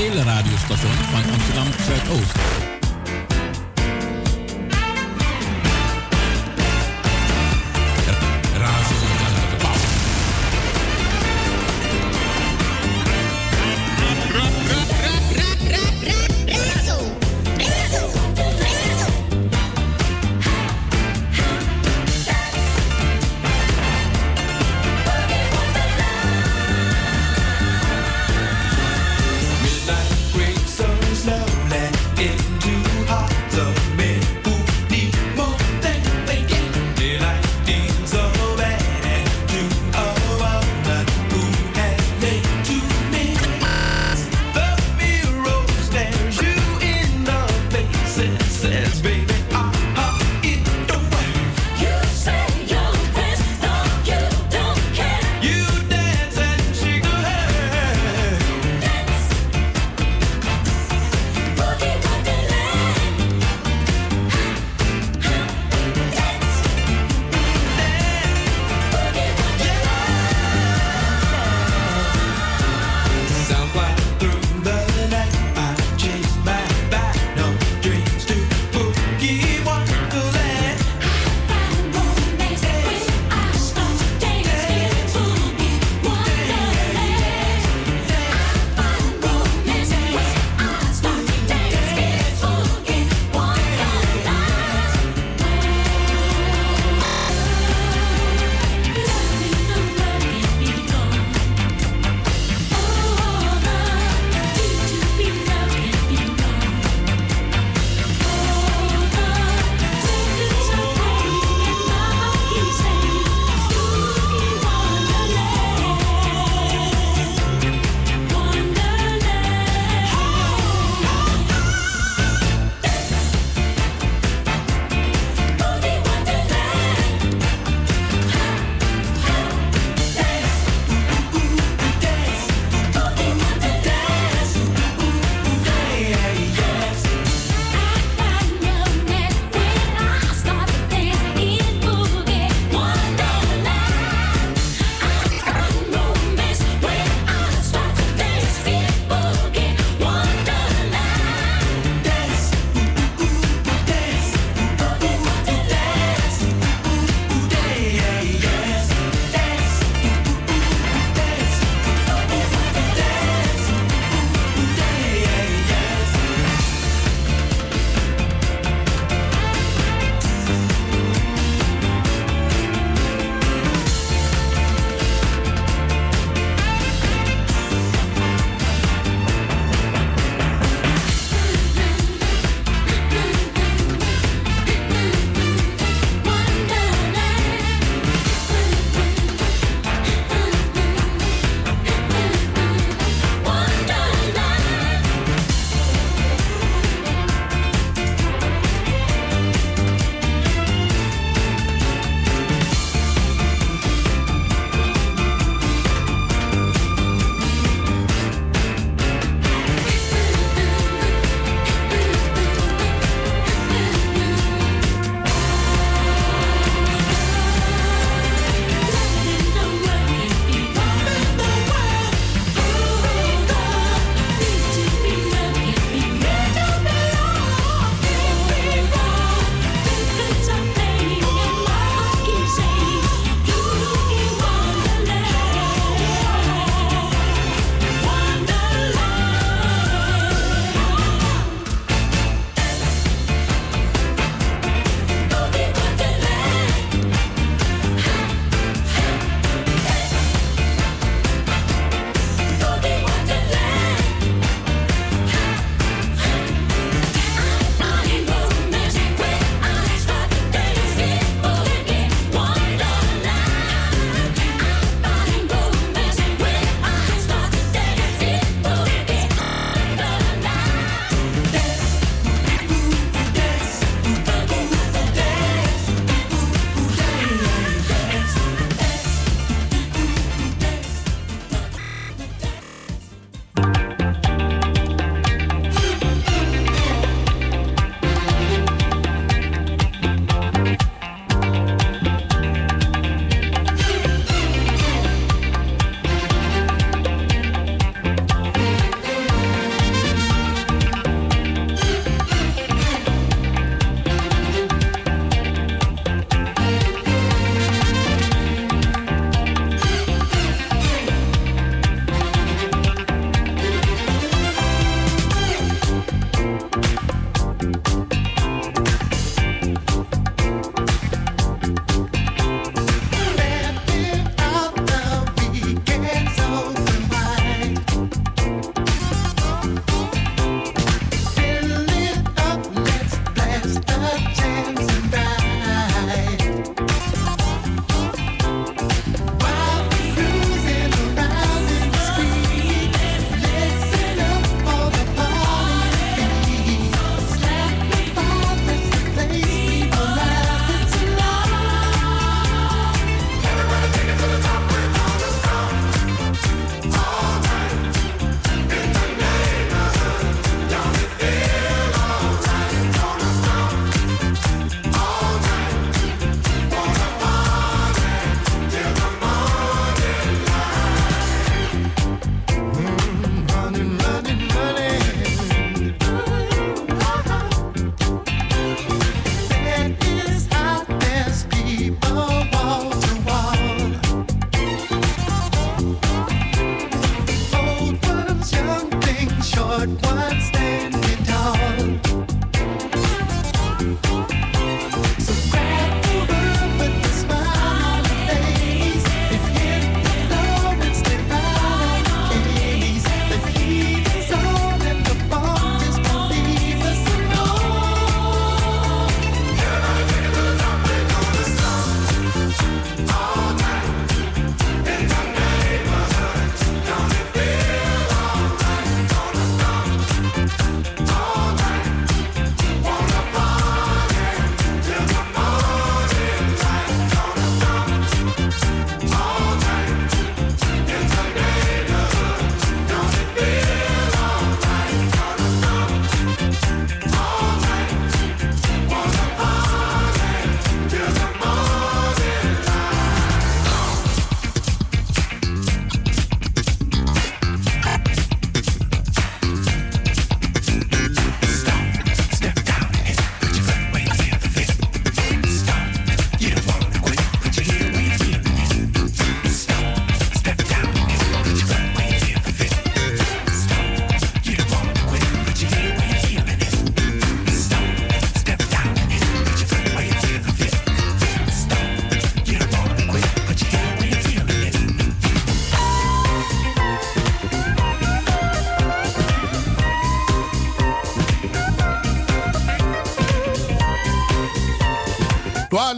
Officiële 0.00 0.24
radiostation 0.24 0.90
van 0.92 1.32
Amsterdam 1.32 1.66
Zuidoost. 1.86 2.39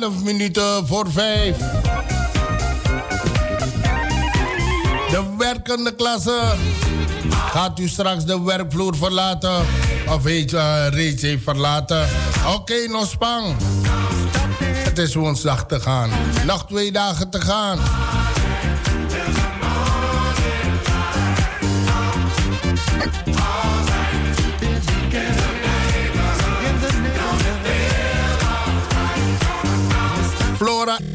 12 0.03 0.23
minuten 0.23 0.87
voor 0.87 1.11
5. 1.11 1.57
De 5.09 5.35
werkende 5.39 5.95
klasse. 5.95 6.41
Gaat 7.31 7.79
u 7.79 7.89
straks 7.89 8.25
de 8.25 8.43
werkvloer 8.43 8.97
verlaten? 8.97 9.65
Of 10.09 10.25
heeft 10.25 10.53
uh, 10.53 10.87
reeds 10.91 11.23
heeft 11.23 11.43
verlaten? 11.43 12.09
Oké, 12.55 12.87
nog 12.89 13.07
spang. 13.07 13.57
Het 14.65 14.99
is 14.99 15.15
woensdag 15.15 15.67
te 15.67 15.81
gaan. 15.81 16.11
Nog 16.47 16.67
twee 16.67 16.93
dagen 16.93 17.31
te 17.31 17.41
gaan. 17.41 17.79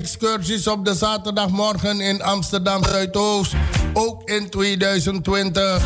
Excursies 0.08 0.68
op 0.68 0.86
de 0.86 0.96
zaterdagmorgen 0.96 2.02
in 2.02 2.22
Amsterdam 2.22 2.84
Zuidoost. 2.84 3.54
Ook 3.94 4.30
in 4.30 4.50
2020. 4.50 5.82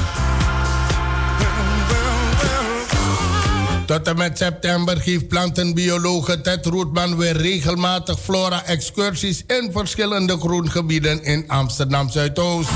Tot 3.86 4.08
en 4.08 4.18
met 4.18 4.38
september 4.38 4.98
geeft 4.98 5.28
plantenbiologe 5.28 6.42
Ted 6.42 6.66
Roetman 6.66 7.18
weer 7.18 7.38
regelmatig 7.38 8.20
flora-excursies 8.20 9.44
in 9.48 9.70
verschillende 9.72 10.38
groengebieden 10.38 11.24
in 11.24 11.44
Amsterdam 11.48 12.10
Zuidoost. 12.10 12.70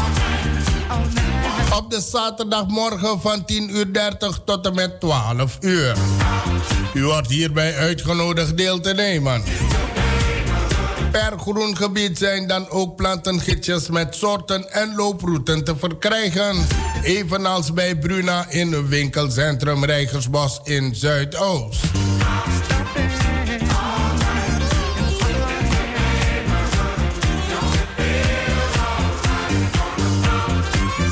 Op 1.78 1.92
de 1.92 2.02
zaterdagmorgen 2.02 3.22
van 3.22 3.46
10.30 3.52 3.56
uur 3.70 3.92
tot 4.46 4.66
en 4.66 4.76
met 4.76 5.00
12 5.00 5.58
uur. 5.60 5.96
U 6.94 7.04
wordt 7.04 7.28
hierbij 7.28 7.78
uitgenodigd 7.78 8.58
deel 8.58 8.80
te 8.80 8.94
nemen. 8.94 9.44
Per 11.16 11.40
groengebied 11.40 12.18
zijn 12.18 12.48
dan 12.48 12.70
ook 12.70 12.96
plantengidsjes 12.96 13.90
met 13.90 14.16
soorten 14.16 14.72
en 14.72 14.96
looprouten 14.96 15.64
te 15.64 15.76
verkrijgen. 15.78 16.68
Evenals 17.04 17.74
bij 17.74 17.96
Bruna 17.98 18.46
in 18.50 18.88
winkelcentrum 18.88 19.86
Rijgersbos 19.86 20.60
in 20.64 20.96
Zuidoost. 20.96 21.84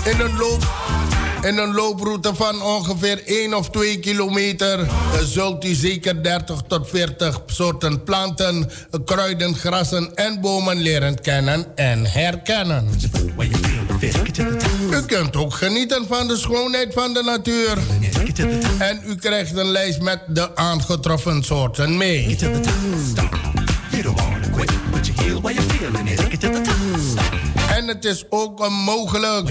In 0.03 0.19
een 0.19 0.37
loop 0.37 0.82
in 1.43 1.57
een 1.57 1.73
looproute 1.73 2.35
van 2.35 2.61
ongeveer 2.61 3.21
1 3.25 3.53
of 3.53 3.69
2 3.69 3.99
kilometer 3.99 4.87
zult 5.23 5.65
u 5.65 5.73
zeker 5.73 6.23
30 6.23 6.61
tot 6.67 6.89
40 6.89 7.41
soorten 7.45 8.03
planten, 8.03 8.69
kruiden, 9.05 9.55
grassen 9.55 10.15
en 10.15 10.41
bomen 10.41 10.81
leren 10.81 11.21
kennen 11.21 11.65
en 11.75 12.05
herkennen. 12.05 12.89
U 14.91 15.01
kunt 15.05 15.35
ook 15.35 15.53
genieten 15.53 16.05
van 16.07 16.27
de 16.27 16.37
schoonheid 16.37 16.93
van 16.93 17.13
de 17.13 17.23
natuur. 17.23 17.77
En 18.79 19.01
u 19.05 19.15
krijgt 19.15 19.57
een 19.57 19.71
lijst 19.71 20.01
met 20.01 20.19
de 20.27 20.55
aangetroffen 20.55 21.43
soorten 21.43 21.97
mee. 21.97 22.37
En 27.83 27.89
het 27.89 28.05
is 28.05 28.23
ook 28.29 28.69
mogelijk 28.69 29.49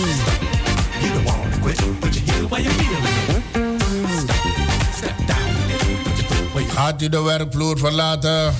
Gaat 6.67 7.01
u 7.01 7.09
de 7.09 7.21
werkvloer 7.21 7.77
verlaten? 7.77 8.53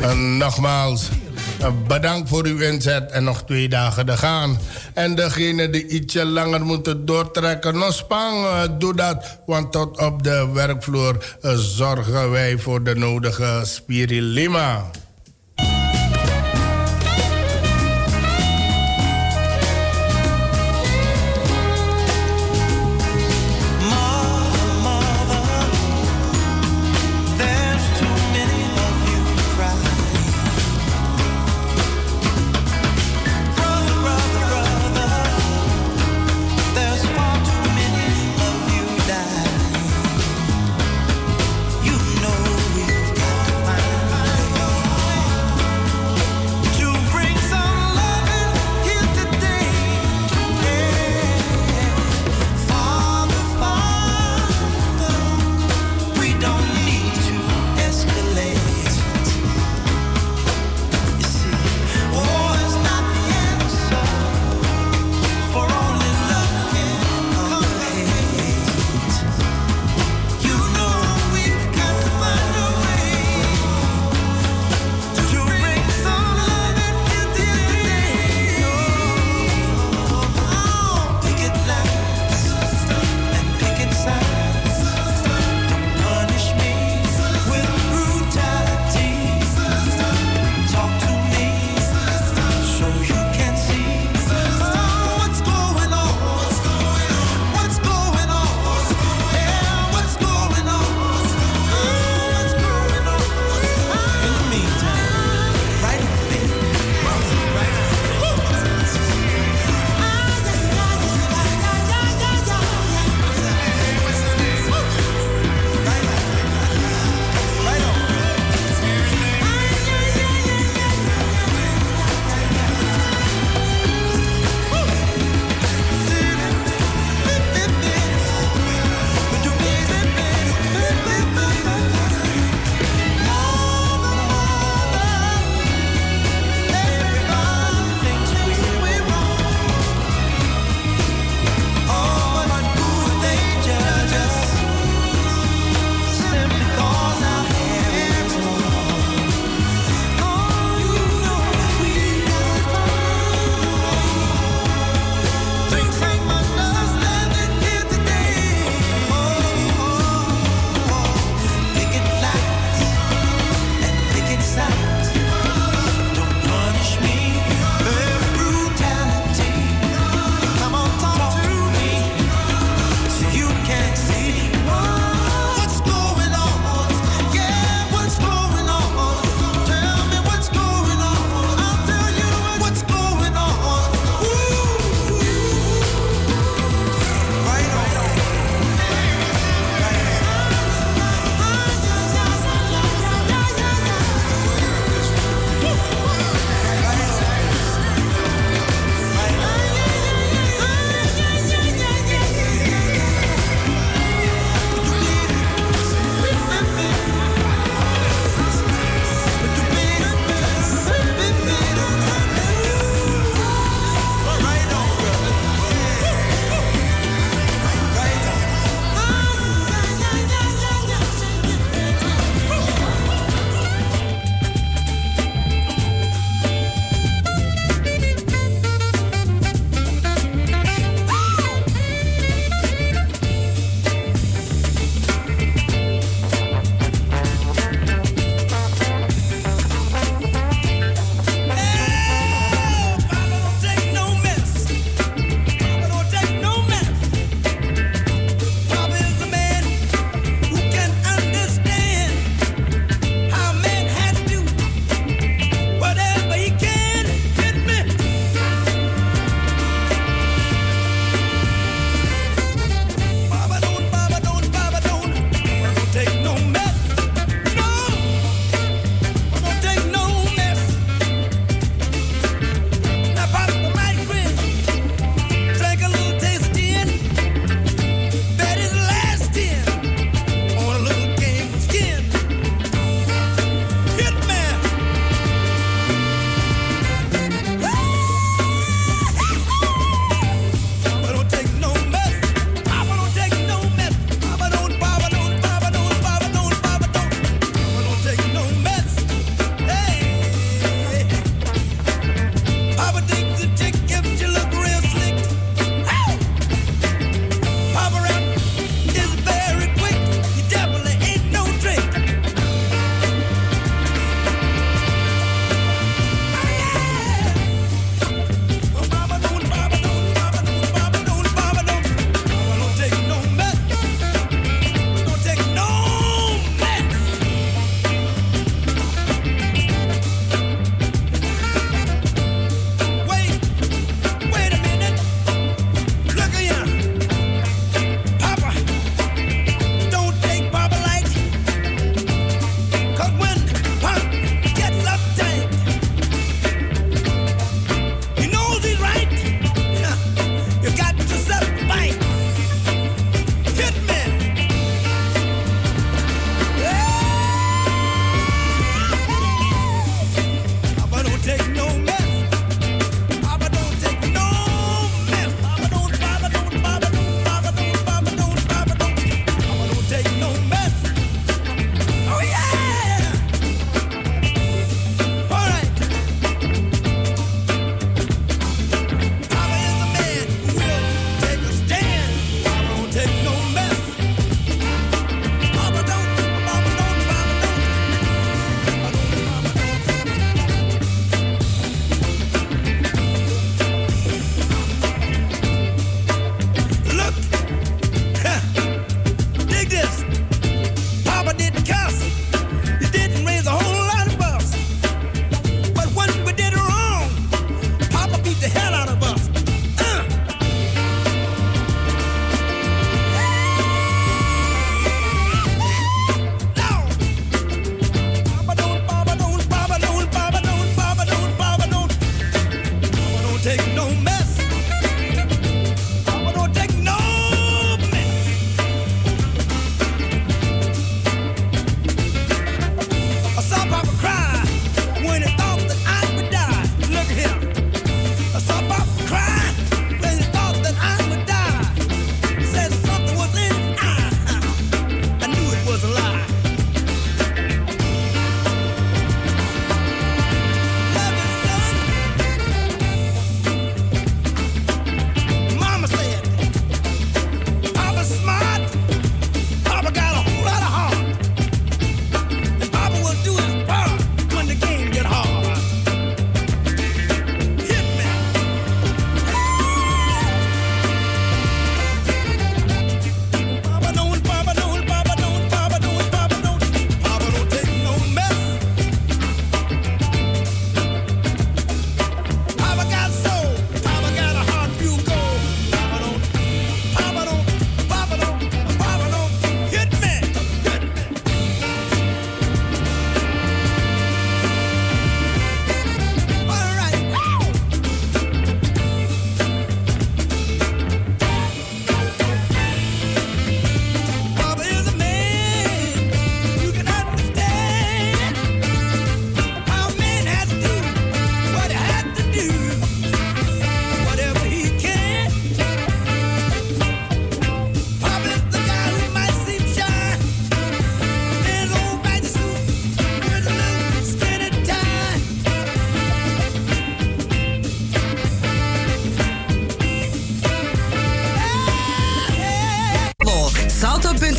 En 0.00 0.36
nogmaals, 0.36 1.08
bedankt 1.86 2.28
voor 2.28 2.44
uw 2.44 2.58
inzet 2.58 3.10
en 3.10 3.24
nog 3.24 3.42
twee 3.42 3.68
dagen 3.68 4.06
te 4.06 4.16
gaan. 4.16 4.58
En 4.94 5.14
degene 5.14 5.70
die 5.70 5.86
ietsje 5.86 6.24
langer 6.24 6.64
moeten 6.64 7.06
doortrekken, 7.06 7.78
nog 7.78 7.92
spang, 7.94 8.44
eh, 8.44 8.62
doe 8.78 8.94
dat. 8.94 9.38
Want 9.46 9.72
tot 9.72 9.98
op 9.98 10.22
de 10.22 10.48
werkvloer 10.52 11.36
eh, 11.42 11.52
zorgen 11.56 12.30
wij 12.30 12.58
voor 12.58 12.82
de 12.82 12.94
nodige 12.94 13.60
spirilima. 13.64 14.90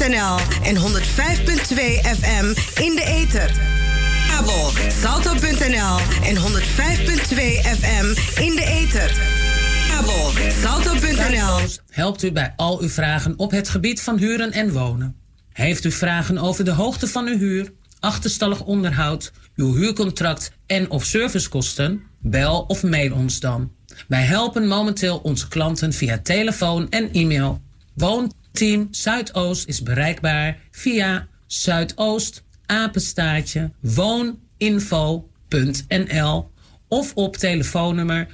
En 0.10 0.76
105.2 0.76 0.82
FM 2.02 2.46
in 2.82 2.96
de 2.96 3.04
ether. 3.06 3.52
Kabel 4.28 4.72
salto.nl 4.90 5.98
en 6.24 6.36
105.2 6.36 6.42
FM 7.80 8.06
in 8.42 8.56
de 8.56 8.66
ether. 8.66 9.18
Kabel 9.90 10.32
salto.nl 10.62 11.68
helpt 11.90 12.24
u 12.24 12.32
bij 12.32 12.54
al 12.56 12.82
uw 12.82 12.90
vragen 12.90 13.34
op 13.38 13.52
het 13.52 13.70
gebied 13.70 14.02
van 14.02 14.18
huren 14.18 14.52
en 14.52 14.72
wonen. 14.72 15.16
Heeft 15.54 15.86
u 15.86 15.92
vragen 15.92 16.38
over 16.38 16.66
de 16.66 16.72
hoogte 16.72 17.08
van 17.08 17.28
uw 17.28 17.38
huur, 17.38 17.72
achterstallig 18.00 18.64
onderhoud, 18.64 19.32
uw 19.56 19.76
huurcontract 19.76 20.52
en 20.66 20.90
of 20.90 21.06
servicekosten? 21.06 22.02
Bel 22.20 22.62
of 22.68 22.84
mail 22.84 23.14
ons 23.14 23.40
dan. 23.40 23.72
Wij 24.08 24.24
helpen 24.24 24.68
momenteel 24.68 25.18
onze 25.18 25.48
klanten 25.48 25.94
via 25.94 26.20
telefoon 26.24 26.90
en 26.90 27.12
e-mail. 27.12 27.62
Woonteam 28.52 28.88
Zuidoost 28.92 29.68
is 29.68 29.84
bereikbaar 29.84 30.58
via 30.72 31.28
Zuidoost 31.48 32.44
wooninfo.nl 33.80 36.52
of 36.88 37.12
op 37.16 37.38
telefoonnummer 37.38 38.28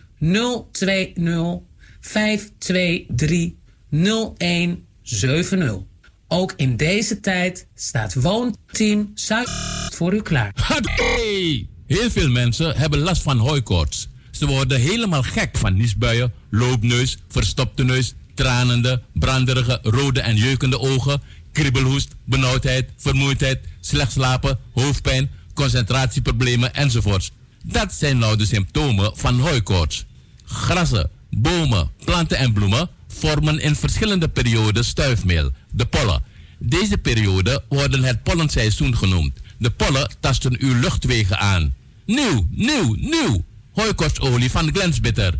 020 0.72 1.60
523 2.00 3.52
0170. 3.90 5.80
Ook 6.28 6.54
in 6.56 6.76
deze 6.76 7.20
tijd 7.20 7.68
staat 7.76 8.14
Woonteam 8.14 9.12
Zuid 9.14 9.50
voor 9.94 10.14
u 10.14 10.22
klaar. 10.22 10.52
Hey! 10.56 11.68
Heel 11.88 12.10
veel 12.10 12.30
mensen 12.30 12.78
hebben 12.78 13.00
last 13.00 13.22
van 13.22 13.38
hooikoorts. 13.38 14.08
Ze 14.32 14.46
worden 14.46 14.80
helemaal 14.80 15.24
gek 15.24 15.58
van 15.58 15.78
niesbuien, 15.78 16.34
loopneus, 16.50 17.18
verstopte 17.28 17.84
neus, 17.84 18.14
tranende, 18.36 19.02
branderige, 19.14 19.80
rode 19.82 20.22
en 20.22 20.36
jeukende 20.36 20.80
ogen, 20.80 21.22
kriebelhoest, 21.52 22.16
benauwdheid, 22.26 22.90
vermoeidheid, 22.98 23.60
slecht 23.80 24.12
slapen, 24.12 24.60
hoofdpijn, 24.74 25.30
concentratieproblemen 25.54 26.74
enzovoorts. 26.74 27.32
Dat 27.64 27.94
zijn 27.94 28.18
nou 28.18 28.38
de 28.38 28.46
symptomen 28.46 29.12
van 29.16 29.40
hooikoorts. 29.40 30.06
Grassen, 30.46 31.10
bomen, 31.30 31.92
planten 32.06 32.38
en 32.38 32.54
bloemen 32.54 32.90
vormen 33.08 33.60
in 33.60 33.76
verschillende 33.76 34.28
perioden 34.28 34.86
stuifmeel, 34.86 35.52
de 35.72 35.86
pollen. 35.86 36.24
Deze 36.60 36.98
perioden 36.98 37.64
worden 37.70 38.04
het 38.04 38.24
pollenseizoen 38.24 38.98
genoemd. 38.98 39.34
De 39.58 39.70
pollen 39.70 40.12
tasten 40.20 40.56
uw 40.60 40.80
luchtwegen 40.80 41.40
aan. 41.40 41.74
Nieuw, 42.06 42.48
nieuw, 42.50 42.96
nieuw! 43.00 43.44
Hooikortsolie 43.74 44.52
van 44.52 44.70
Glensbitter. 44.74 45.40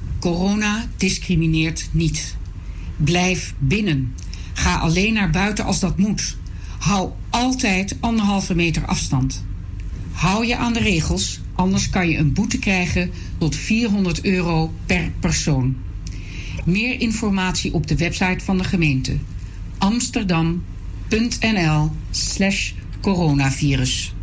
Corona 0.21 0.85
discrimineert 0.97 1.89
niet. 1.91 2.35
Blijf 2.97 3.53
binnen. 3.57 4.15
Ga 4.53 4.77
alleen 4.77 5.13
naar 5.13 5.29
buiten 5.29 5.65
als 5.65 5.79
dat 5.79 5.97
moet. 5.97 6.37
Hou 6.79 7.11
altijd 7.29 7.95
anderhalve 7.99 8.55
meter 8.55 8.85
afstand. 8.85 9.45
Hou 10.11 10.45
je 10.45 10.57
aan 10.57 10.73
de 10.73 10.79
regels, 10.79 11.39
anders 11.55 11.89
kan 11.89 12.09
je 12.09 12.17
een 12.17 12.33
boete 12.33 12.59
krijgen 12.59 13.11
tot 13.37 13.55
400 13.55 14.25
euro 14.25 14.73
per 14.85 15.11
persoon. 15.19 15.75
Meer 16.65 16.99
informatie 16.99 17.73
op 17.73 17.87
de 17.87 17.95
website 17.95 18.45
van 18.45 18.57
de 18.57 18.63
gemeente 18.63 19.17
amsterdam.nl/slash 19.81 22.71
coronavirus. 23.01 24.13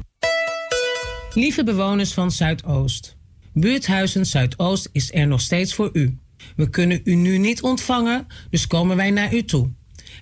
Lieve 1.34 1.64
bewoners 1.64 2.12
van 2.12 2.30
Zuidoost. 2.30 3.17
Buurthuizen 3.60 4.26
Zuidoost 4.26 4.88
is 4.92 5.12
er 5.12 5.26
nog 5.26 5.40
steeds 5.40 5.74
voor 5.74 5.90
u. 5.92 6.18
We 6.56 6.70
kunnen 6.70 7.00
u 7.04 7.14
nu 7.14 7.38
niet 7.38 7.62
ontvangen, 7.62 8.26
dus 8.50 8.66
komen 8.66 8.96
wij 8.96 9.10
naar 9.10 9.34
u 9.34 9.44
toe. 9.44 9.70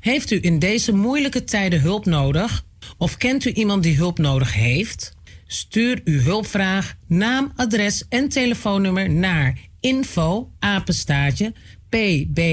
Heeft 0.01 0.31
u 0.31 0.39
in 0.43 0.59
deze 0.59 0.93
moeilijke 0.93 1.45
tijden 1.45 1.81
hulp 1.81 2.05
nodig? 2.05 2.65
Of 2.99 3.17
kent 3.17 3.45
u 3.45 3.53
iemand 3.53 3.83
die 3.83 3.97
hulp 3.97 4.19
nodig 4.19 4.55
heeft? 4.55 5.15
Stuur 5.47 6.01
uw 6.05 6.21
hulpvraag, 6.21 6.97
naam, 7.07 7.53
adres 7.57 8.05
en 8.09 8.29
telefoonnummer 8.29 9.11
naar 9.11 9.59
info 9.81 10.51
apenstaartje 10.59 11.53
pbazo.nl 11.89 12.53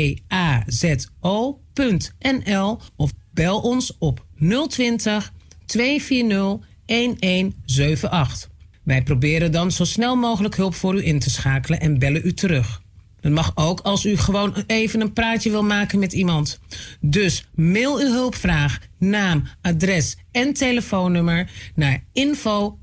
of 2.95 3.11
bel 3.31 3.59
ons 3.59 3.97
op 3.97 4.25
020 4.67 5.33
240 5.65 6.67
1178. 6.85 8.51
Wij 8.83 9.03
proberen 9.03 9.51
dan 9.51 9.71
zo 9.71 9.83
snel 9.83 10.15
mogelijk 10.15 10.55
hulp 10.55 10.75
voor 10.75 10.95
u 10.95 11.05
in 11.05 11.19
te 11.19 11.29
schakelen 11.29 11.79
en 11.79 11.99
bellen 11.99 12.25
u 12.25 12.33
terug. 12.33 12.81
Dat 13.19 13.31
mag 13.31 13.51
ook 13.55 13.79
als 13.79 14.05
u 14.05 14.17
gewoon 14.17 14.63
even 14.67 15.01
een 15.01 15.13
praatje 15.13 15.49
wil 15.49 15.63
maken 15.63 15.99
met 15.99 16.13
iemand. 16.13 16.59
Dus 17.01 17.45
mail 17.55 17.99
uw 17.99 18.11
hulpvraag, 18.11 18.79
naam, 18.97 19.47
adres 19.61 20.17
en 20.31 20.53
telefoonnummer 20.53 21.49
naar 21.75 22.03
info 22.11 22.79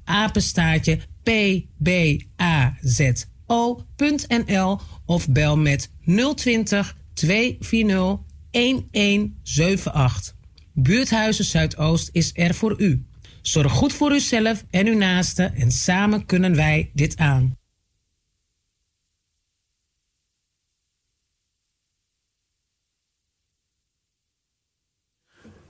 of 5.07 5.29
bel 5.29 5.57
met 5.57 5.91
020 6.35 6.97
240 7.15 8.19
1178. 8.51 10.35
Buurthuizen 10.73 11.45
Zuidoost 11.45 12.09
is 12.13 12.31
er 12.35 12.55
voor 12.55 12.81
u. 12.81 13.05
Zorg 13.43 13.73
goed 13.73 13.93
voor 13.93 14.13
uzelf 14.13 14.65
en 14.71 14.87
uw 14.87 14.97
naasten 14.97 15.55
en 15.55 15.71
samen 15.71 16.27
kunnen 16.27 16.57
wij 16.57 16.91
dit 16.95 17.17
aan. 17.17 17.59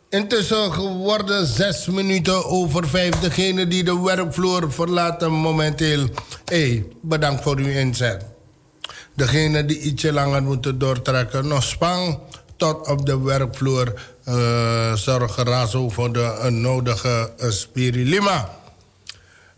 Intussen 0.09 0.73
geworden 0.73 1.47
zes 1.47 1.87
minuten 1.87 2.45
over 2.45 2.89
vijf. 2.89 3.15
Degene 3.21 3.67
die 3.67 3.85
de 3.85 4.01
werkvloer 4.01 4.73
verlaten 4.73 5.33
momenteel. 5.33 6.09
Hé, 6.45 6.85
bedankt 7.03 7.43
voor 7.43 7.57
uw 7.57 7.69
inzet. 7.69 8.25
Degene 9.15 9.65
die 9.65 9.81
ietsje 9.81 10.13
langer 10.13 10.43
moeten 10.43 10.79
doortrekken, 10.79 11.47
nog 11.47 11.63
spang 11.63 12.19
tot 12.61 12.89
op 12.89 13.07
de 13.07 13.21
werkvloer 13.21 13.93
uh, 14.29 14.95
zorgen 14.95 15.45
razo 15.45 15.89
voor 15.89 16.13
de 16.13 16.39
uh, 16.43 16.45
nodige 16.45 17.31
uh, 17.43 17.51
spirilima. 17.51 18.49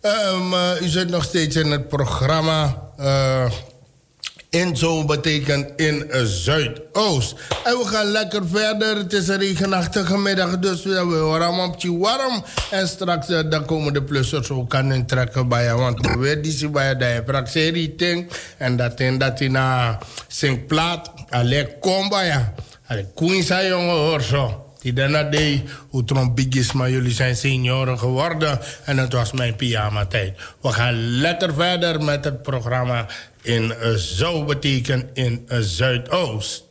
Um, 0.01 0.53
u 0.83 0.89
zit 0.89 1.09
nog 1.09 1.25
steeds 1.25 1.57
in 1.57 1.71
het 1.71 1.89
programma. 1.89 2.91
in 4.51 4.77
zo 4.77 5.05
betekent 5.05 5.71
in 5.77 6.11
Zuidoost. 6.25 7.35
En 7.65 7.79
we 7.79 7.85
gaan 7.85 8.07
lekker 8.07 8.43
verder. 8.47 8.97
Het 8.97 9.13
is 9.13 9.29
een 9.29 9.39
regenachtige 9.39 10.19
middag, 10.19 10.59
dus 10.59 10.83
we 10.83 10.95
hebben 10.95 11.23
allemaal 11.23 11.77
warm. 11.99 12.45
En 12.71 12.89
straks 12.89 13.27
dan 13.27 13.65
komen 13.65 13.93
de 13.93 14.03
plussers 14.03 14.51
ook 14.51 14.75
aan 14.75 15.07
trekken 15.07 15.49
bij 15.49 15.65
je. 15.65 15.75
Want 15.75 16.07
we 16.07 16.19
weten 16.19 16.43
die 16.43 16.69
bij 16.69 17.15
je 17.15 17.23
praxerie 17.23 17.95
ting. 17.95 18.31
En 18.57 18.77
dat 18.77 19.01
in 19.01 19.19
dat 19.19 19.41
in 19.41 19.55
een 19.55 19.97
zingplaat. 20.29 21.11
Alleen 21.31 21.69
kom 21.81 22.09
bij 22.09 22.27
je. 22.27 22.71
Zei 23.43 23.69
jongen 23.69 23.97
hoor 23.97 24.23
zo. 24.23 24.67
Die 24.81 24.93
daarna 24.93 25.23
deed 25.23 25.63
hoe 25.89 26.05
trombigis, 26.05 26.73
maar 26.73 26.91
jullie 26.91 27.13
zijn 27.13 27.37
senioren 27.37 27.99
geworden. 27.99 28.59
En 28.85 28.99
het 28.99 29.13
was 29.13 29.33
mijn 29.33 29.57
pyjama 29.57 30.07
tijd. 30.07 30.39
We 30.61 30.73
gaan 30.73 30.95
lekker 30.95 31.55
verder 31.55 32.03
met 32.03 32.25
het 32.25 32.43
programma 32.43 33.07
in 33.43 33.75
Zo 33.97 34.45
in 35.13 35.49
Zuidoost. 35.49 36.65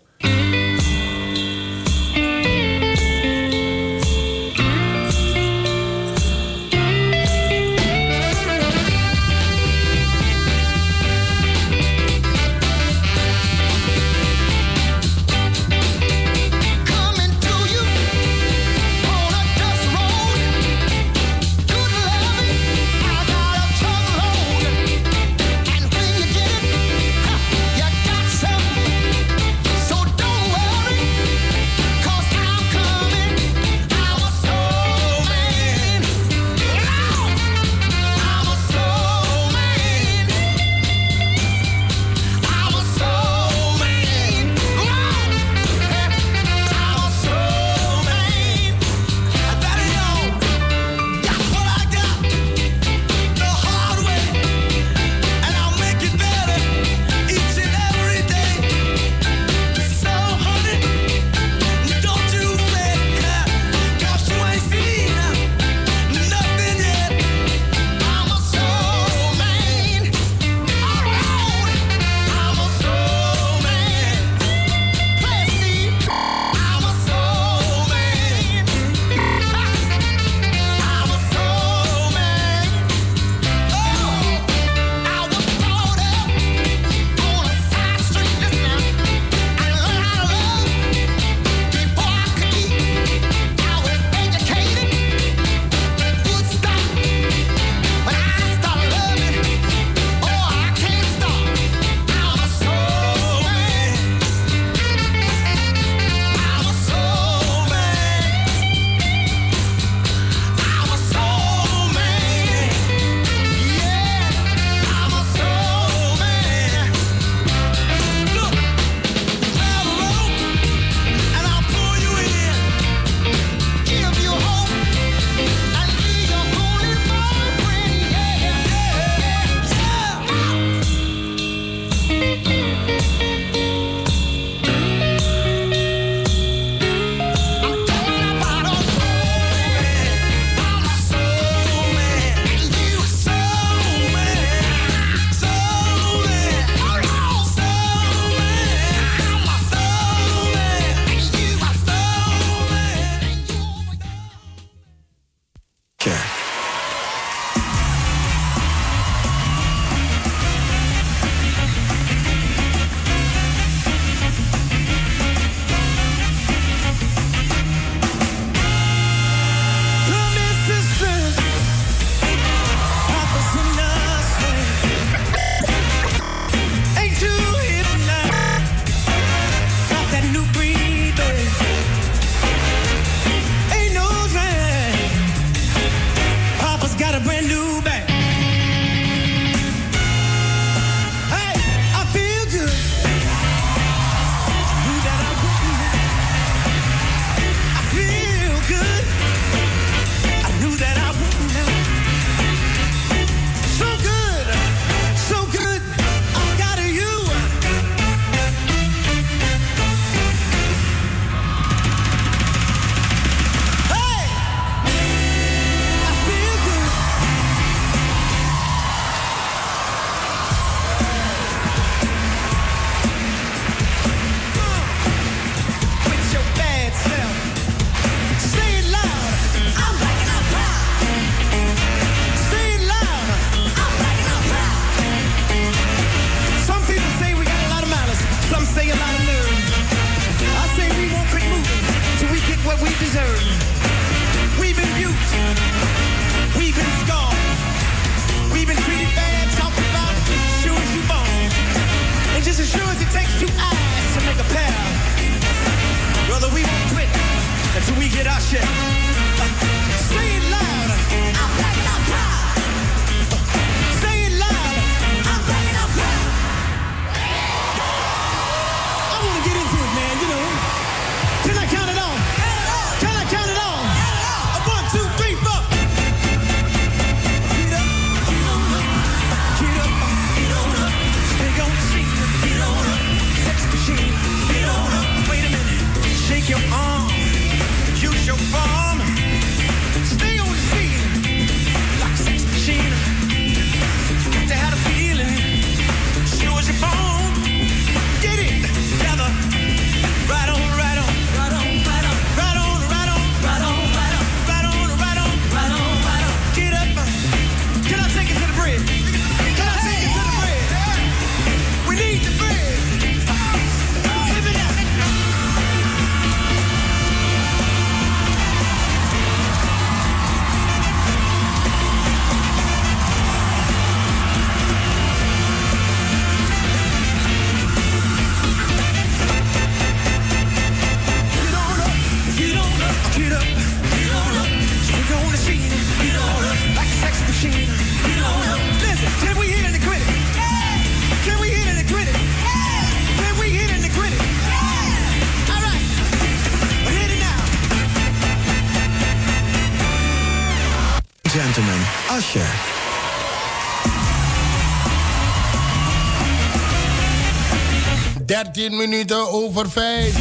13 358.61 358.77
minuten 358.77 359.31
over 359.31 359.69
5. 359.69 360.15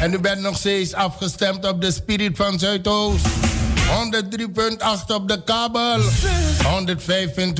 En 0.00 0.12
u 0.12 0.18
bent 0.18 0.40
nog 0.40 0.56
steeds 0.56 0.94
afgestemd 0.94 1.68
op 1.68 1.80
de 1.80 1.92
Spirit 1.92 2.36
van 2.36 2.58
Zuidoost. 2.58 3.26
103.8 3.26 3.30
op 5.14 5.28
de 5.28 5.42
kabel. 5.44 6.00
105.2 6.00 6.06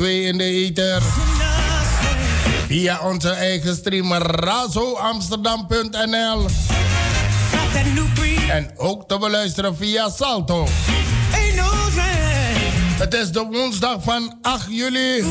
in 0.05 0.39
de 0.39 0.45
ether. 0.45 1.03
Via 2.67 3.01
onze 3.01 3.31
eigen 3.31 3.77
streamer 3.77 4.23
razoamsterdam.nl. 4.23 6.47
En 8.49 8.71
ook 8.77 9.09
te 9.09 9.19
beluisteren 9.19 9.77
via 9.77 10.11
Salto. 10.11 10.67
Het 12.99 13.15
is 13.15 13.33
de 13.33 13.47
woensdag 13.51 14.03
van 14.03 14.39
8 14.43 14.67
juli. 14.69 15.25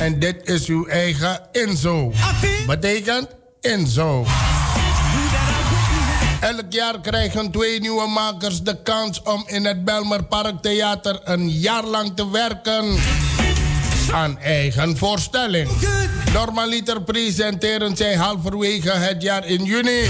En 0.00 0.18
dit 0.18 0.48
is 0.48 0.66
uw 0.66 0.86
eigen 0.86 1.40
Inzo. 1.52 2.12
Betekent 2.66 3.28
Inzo. 3.60 4.26
Elk 6.40 6.64
jaar 6.68 7.00
krijgen 7.00 7.50
twee 7.50 7.80
nieuwe 7.80 8.08
makers 8.08 8.62
de 8.62 8.82
kans 8.82 9.22
om 9.22 9.44
in 9.46 9.64
het 9.64 9.84
Belmer 9.84 10.24
Parktheater 10.24 11.20
een 11.24 11.50
jaar 11.50 11.84
lang 11.84 12.12
te 12.14 12.30
werken 12.30 12.98
aan 14.12 14.38
eigen 14.38 14.96
voorstelling. 14.96 15.70
Normaliter 16.32 17.02
presenteren 17.02 17.96
zij 17.96 18.16
halverwege 18.16 18.90
het 18.90 19.22
jaar 19.22 19.46
in 19.46 19.64
juni 19.64 20.02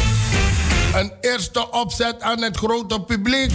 een 0.94 1.12
eerste 1.20 1.70
opzet 1.70 2.22
aan 2.22 2.42
het 2.42 2.56
grote 2.56 3.00
publiek. 3.00 3.50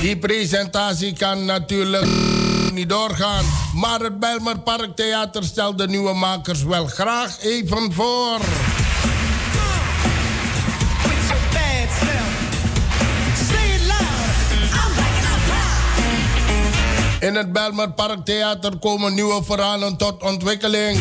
Die 0.00 0.18
presentatie 0.18 1.12
kan 1.12 1.44
natuurlijk 1.44 2.37
niet 2.72 2.88
doorgaan. 2.88 3.44
Maar 3.74 4.00
het 4.00 4.20
Belmer 4.20 4.58
Parktheater 4.58 5.44
stelt 5.44 5.78
de 5.78 5.88
nieuwe 5.88 6.14
makers 6.14 6.62
wel 6.62 6.86
graag 6.86 7.40
even 7.40 7.92
voor. 7.92 8.38
In 17.20 17.34
het 17.34 17.52
Belmer 17.52 17.90
Parktheater 17.90 18.76
komen 18.76 19.14
nieuwe 19.14 19.44
verhalen 19.44 19.96
tot 19.96 20.22
ontwikkeling. 20.22 21.00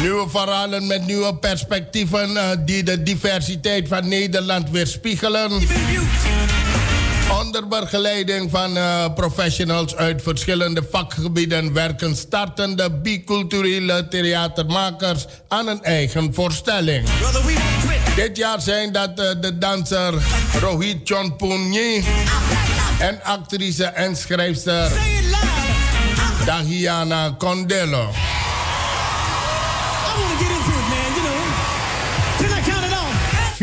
Nieuwe 0.00 0.28
verhalen 0.28 0.86
met 0.86 1.06
nieuwe 1.06 1.36
perspectieven 1.36 2.30
uh, 2.30 2.50
die 2.64 2.82
de 2.82 3.02
diversiteit 3.02 3.88
van 3.88 4.08
Nederland 4.08 4.70
weerspiegelen. 4.70 5.50
Onder 7.40 7.68
begeleiding 7.68 8.50
van 8.50 8.76
uh, 8.76 9.04
professionals 9.14 9.96
uit 9.96 10.22
verschillende 10.22 10.82
vakgebieden 10.90 11.72
werken 11.72 12.16
startende 12.16 12.90
biculturele 12.90 14.08
theatermakers 14.08 15.26
aan 15.48 15.68
een 15.68 15.82
eigen 15.82 16.34
voorstelling. 16.34 17.08
Dit 18.16 18.36
jaar 18.36 18.60
zijn 18.60 18.92
dat 18.92 19.10
uh, 19.10 19.30
de 19.40 19.58
danser 19.58 20.14
Rohit 20.60 21.00
Chonpunyi 21.04 22.04
en 22.98 23.22
actrice 23.22 23.84
en 23.84 24.16
schrijfster 24.16 24.92
Dahiana 26.44 27.34
Condelo. 27.38 28.10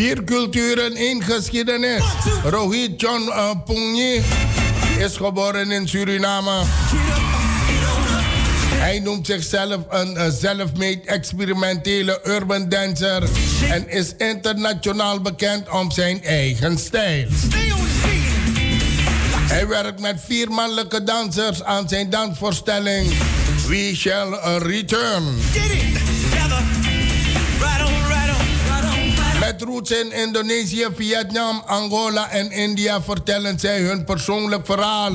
Vier 0.02 0.24
culturen, 0.24 0.96
één 0.96 1.24
geschiedenis. 1.24 2.04
Rohit 2.44 3.02
John 3.02 3.22
uh, 3.22 4.16
is 4.98 5.16
geboren 5.16 5.72
in 5.72 5.88
Suriname. 5.88 6.62
Hij 8.76 9.00
noemt 9.00 9.26
zichzelf 9.26 9.80
een 9.90 10.14
uh, 10.14 10.24
self-made 10.40 11.02
experimentele 11.06 12.20
urban 12.24 12.70
dancer 12.70 13.24
en 13.70 13.90
is 13.90 14.14
internationaal 14.18 15.22
bekend 15.22 15.70
om 15.70 15.92
zijn 15.92 16.24
eigen 16.24 16.78
stijl. 16.78 17.28
Hij 19.48 19.68
werkt 19.68 20.00
met 20.00 20.22
vier 20.26 20.52
mannelijke 20.52 21.04
dansers 21.04 21.64
aan 21.64 21.90
zijn 21.90 22.10
dansvoorstelling 22.10 23.14
We 23.68 23.92
Shall 23.96 24.58
Return. 24.58 25.24
Met 29.52 29.62
roots 29.62 29.92
in 29.92 30.12
Indonesië, 30.12 30.88
Vietnam, 30.96 31.64
Angola 31.66 32.30
en 32.30 32.52
India 32.52 33.02
vertellen 33.02 33.60
zij 33.60 33.82
hun 33.82 34.04
persoonlijk 34.06 34.66
verhaal. 34.66 35.12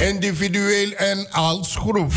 Individueel 0.00 0.92
en 0.92 1.30
als 1.30 1.76
groep. 1.76 2.12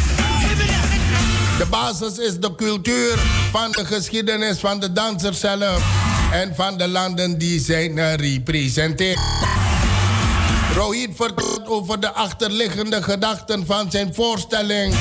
De 1.57 1.65
basis 1.69 2.18
is 2.18 2.39
de 2.39 2.55
cultuur 2.55 3.19
van 3.51 3.72
de 3.72 3.85
geschiedenis 3.85 4.60
van 4.60 4.80
de 4.80 4.91
danser 4.91 5.34
zelf 5.34 5.84
en 6.31 6.55
van 6.55 6.77
de 6.77 6.88
landen 6.88 7.38
die 7.38 7.60
zij 7.60 8.15
representeren. 8.15 9.22
Rohit 10.76 11.10
vertelt 11.15 11.68
over 11.68 11.99
de 11.99 12.11
achterliggende 12.11 13.03
gedachten 13.03 13.65
van 13.65 13.91
zijn 13.91 14.14
voorstelling. 14.14 14.93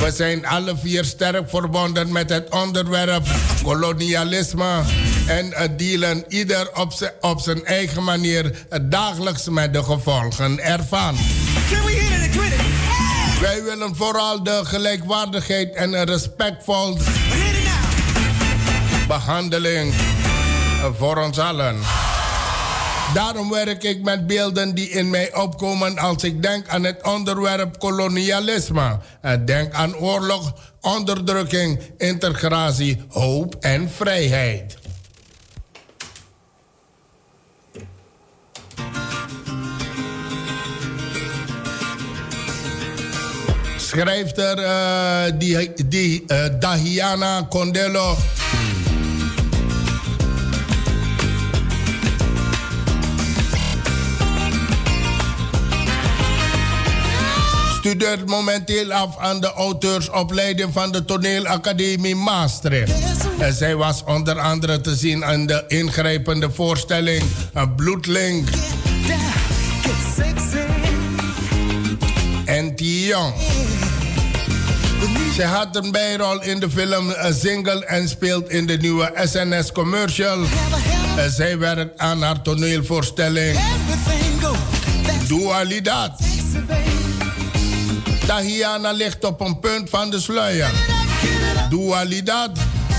We 0.00 0.12
zijn 0.12 0.46
alle 0.46 0.76
vier 0.76 1.04
sterk 1.04 1.48
verbonden 1.48 2.12
met 2.12 2.30
het 2.30 2.50
onderwerp 2.50 3.26
kolonialisme 3.62 4.82
en 5.26 5.76
dealen 5.76 6.24
ieder 6.28 6.70
op 7.20 7.40
zijn 7.40 7.64
eigen 7.64 8.04
manier 8.04 8.66
dagelijks 8.82 9.48
met 9.48 9.72
de 9.72 9.82
gevolgen 9.82 10.60
ervan. 10.60 11.16
Wij 13.40 13.62
willen 13.62 13.96
vooral 13.96 14.42
de 14.42 14.60
gelijkwaardigheid 14.64 15.74
en 15.74 15.92
een 15.92 16.04
respectvol 16.04 16.98
behandeling 19.08 19.94
voor 20.98 21.16
ons 21.16 21.38
allen. 21.38 21.76
Daarom 23.14 23.50
werk 23.50 23.82
ik 23.82 24.02
met 24.02 24.26
beelden 24.26 24.74
die 24.74 24.88
in 24.88 25.10
mij 25.10 25.34
opkomen 25.34 25.98
als 25.98 26.24
ik 26.24 26.42
denk 26.42 26.68
aan 26.68 26.84
het 26.84 27.02
onderwerp 27.02 27.78
kolonialisme. 27.78 28.98
En 29.20 29.44
denk 29.44 29.72
aan 29.72 29.96
oorlog, 29.96 30.54
onderdrukking, 30.80 31.80
integratie, 31.98 33.04
hoop 33.08 33.56
en 33.60 33.90
vrijheid. 33.90 34.76
schrijft 43.78 44.38
er 44.38 44.58
uh, 44.58 45.38
die, 45.38 45.72
die 45.86 46.24
uh, 46.26 46.44
Dahiana 46.60 47.46
Condello. 47.48 48.16
Studeert 57.84 58.26
momenteel 58.26 58.92
af 58.92 59.18
aan 59.18 59.40
de 59.40 59.52
auteursopleiding 59.52 60.72
van 60.72 60.92
de 60.92 61.04
toneelacademie 61.04 62.16
Maastricht. 62.16 62.92
En 63.38 63.52
zij 63.52 63.76
was 63.76 64.04
onder 64.04 64.38
andere 64.38 64.80
te 64.80 64.94
zien 64.94 65.24
aan 65.24 65.46
de 65.46 65.64
ingrijpende 65.68 66.50
voorstelling 66.50 67.22
Een 67.52 67.74
Bloedlink. 67.74 68.48
En 72.44 72.72
Young. 72.76 73.34
Ze 75.34 75.44
had 75.44 75.76
een 75.76 75.90
bijrol 75.90 76.42
in 76.42 76.60
de 76.60 76.70
film 76.70 77.10
A 77.10 77.32
Single 77.32 77.84
en 77.86 78.08
speelt 78.08 78.48
in 78.48 78.66
de 78.66 78.76
nieuwe 78.76 79.12
SNS 79.24 79.72
commercial. 79.72 80.38
Zij 81.28 81.58
werkt 81.58 81.98
aan 81.98 82.22
haar 82.22 82.42
toneelvoorstelling 82.42 83.58
Dualidad. 85.28 86.43
Tahiana 88.26 88.90
ligt 88.92 89.24
op 89.24 89.40
een 89.40 89.58
punt 89.58 89.90
van 89.90 90.10
de 90.10 90.20
sluier. 90.20 90.70
Dualidad 91.70 92.50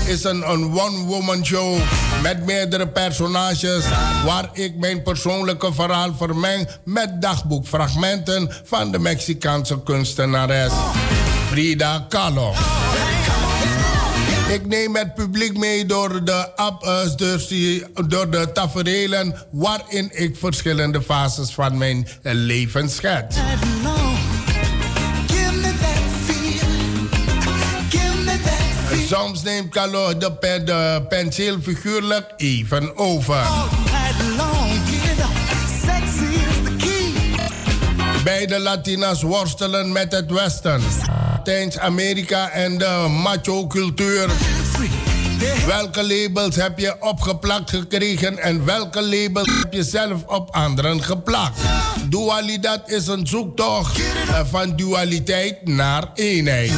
is 0.06 0.24
een, 0.24 0.50
een 0.50 0.64
one-woman 0.78 1.44
show 1.44 1.78
met 2.22 2.44
meerdere 2.44 2.88
personages 2.88 3.84
waar 4.24 4.48
ik 4.52 4.76
mijn 4.76 5.02
persoonlijke 5.02 5.72
verhaal 5.72 6.14
vermeng 6.14 6.68
met 6.84 7.22
dagboekfragmenten 7.22 8.50
van 8.64 8.90
de 8.90 8.98
Mexicaanse 8.98 9.82
kunstenares 9.82 10.72
Frida 11.50 12.06
Kahlo. 12.08 12.54
Ik 14.52 14.66
neem 14.66 14.96
het 14.96 15.14
publiek 15.14 15.58
mee 15.58 15.86
door 15.86 16.24
de, 16.24 16.48
uh, 16.56 18.08
door 18.08 18.30
de 18.30 18.52
taferelen 18.52 19.46
waarin 19.50 20.10
ik 20.12 20.36
verschillende 20.36 21.02
fases 21.02 21.50
van 21.50 21.78
mijn 21.78 22.08
leven 22.22 22.90
schets. 22.90 23.36
Soms 29.06 29.42
neemt 29.42 29.70
Carlo 29.70 30.18
de, 30.18 30.32
pen, 30.32 30.64
de 30.64 31.04
penseel 31.08 31.56
figuurlijk 31.62 32.32
even 32.36 32.96
over. 32.96 33.46
Beide 38.24 38.58
Latina's 38.58 39.22
worstelen 39.22 39.92
met 39.92 40.12
het 40.12 40.30
Westen. 40.30 40.82
Latijns-Amerika 41.06 42.50
en 42.50 42.78
de 42.78 43.06
macho-cultuur. 43.22 44.30
Welke 45.66 46.06
labels 46.06 46.56
heb 46.56 46.78
je 46.78 46.96
opgeplakt 47.00 47.70
gekregen 47.70 48.38
en 48.38 48.64
welke 48.64 49.02
labels 49.02 49.48
heb 49.62 49.72
je 49.72 49.84
zelf 49.84 50.24
op 50.26 50.50
anderen 50.50 51.02
geplakt? 51.02 51.60
Dualiteit 52.08 52.82
is 52.86 53.06
een 53.06 53.26
zoektocht 53.26 54.00
van 54.50 54.76
dualiteit 54.76 55.66
naar 55.68 56.10
eenheid. 56.14 56.72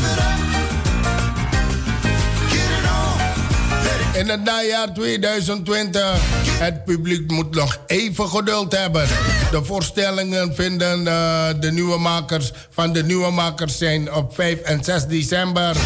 In 4.18 4.28
het 4.28 4.44
najaar 4.44 4.92
2020. 4.94 6.02
Het 6.48 6.84
publiek 6.84 7.30
moet 7.30 7.54
nog 7.54 7.80
even 7.86 8.28
geduld 8.28 8.76
hebben. 8.76 9.06
De 9.50 9.64
voorstellingen 9.64 10.54
vinden 10.54 11.04
uh, 11.04 11.46
de 11.60 11.72
nieuwe 11.72 11.98
makers 11.98 12.52
van 12.70 12.92
de 12.92 13.04
nieuwe 13.04 13.30
makers 13.30 13.78
zijn 13.78 14.12
op 14.12 14.34
5 14.34 14.60
en 14.60 14.84
6 14.84 15.06
december 15.06 15.76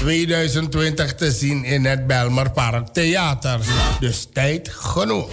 2020 0.00 1.14
te 1.14 1.32
zien 1.32 1.64
in 1.64 1.84
het 1.84 2.06
Belmer 2.06 2.50
Park 2.50 2.88
Theater. 2.88 3.60
Dus 4.00 4.28
tijd 4.32 4.68
genoeg. 4.72 5.28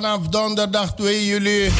Vanaf 0.00 0.28
donderdag 0.28 0.94
2 0.94 1.26
juli 1.26 1.72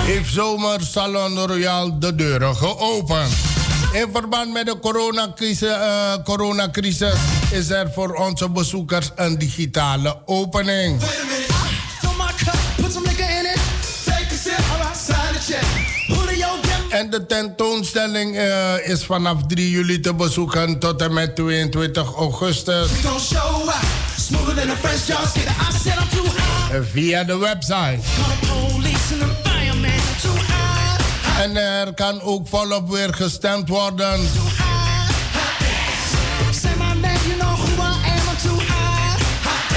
heeft 0.00 0.32
Zomer 0.32 0.80
Salon 0.80 1.38
Royal 1.38 1.98
de 1.98 2.14
deuren 2.14 2.56
geopend. 2.56 3.32
In 3.92 4.08
verband 4.12 4.52
met 4.52 4.66
de 4.66 4.78
coronacrisis, 4.78 5.68
eh, 5.68 6.12
coronacrisis 6.24 7.14
is 7.50 7.70
er 7.70 7.92
voor 7.92 8.14
onze 8.14 8.50
bezoekers 8.50 9.10
een 9.14 9.38
digitale 9.38 10.18
opening. 10.24 11.02
En 16.88 17.10
de 17.10 17.26
tentoonstelling 17.26 18.36
eh, 18.36 18.88
is 18.88 19.04
vanaf 19.04 19.46
3 19.46 19.70
juli 19.70 20.00
te 20.00 20.14
bezoeken 20.14 20.78
tot 20.78 21.02
en 21.02 21.12
met 21.12 21.36
22 21.36 22.14
augustus 22.14 22.88
Smoother 24.24 24.54
than 24.54 24.70
a 24.70 24.76
French 24.76 25.06
jar. 25.06 25.20
I 25.20 25.70
said 25.72 25.98
I'm 25.98 26.08
too 26.08 26.24
high. 26.24 26.76
eh, 26.76 26.82
via 26.92 27.24
de 27.24 27.36
website. 27.38 27.98
En 31.40 31.56
er 31.56 31.94
kan 31.94 32.20
ook 32.20 32.48
volop 32.48 32.90
weer 32.90 33.14
gestemd 33.14 33.68
worden. 33.68 34.20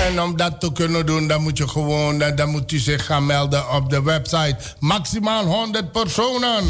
En 0.07 0.21
om 0.21 0.37
dat 0.37 0.59
te 0.59 0.71
kunnen 0.71 1.05
doen, 1.05 1.27
dan 1.27 1.41
moet 1.41 1.57
je 1.57 1.67
gewoon, 1.67 2.17
dan 2.19 2.35
dan 2.35 2.49
moet 2.49 2.71
u 2.71 2.77
zich 2.77 3.05
gaan 3.05 3.25
melden 3.25 3.71
op 3.71 3.89
de 3.89 4.03
website. 4.03 4.57
Maximaal 4.79 5.45
100 5.45 5.91
personen. 5.91 6.63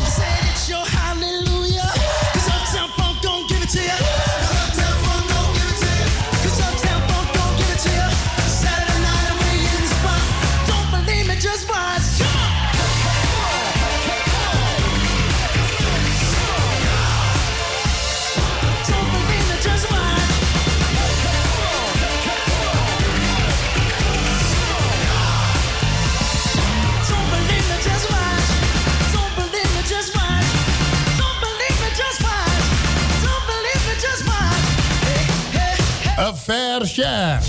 Share. 36.85 37.39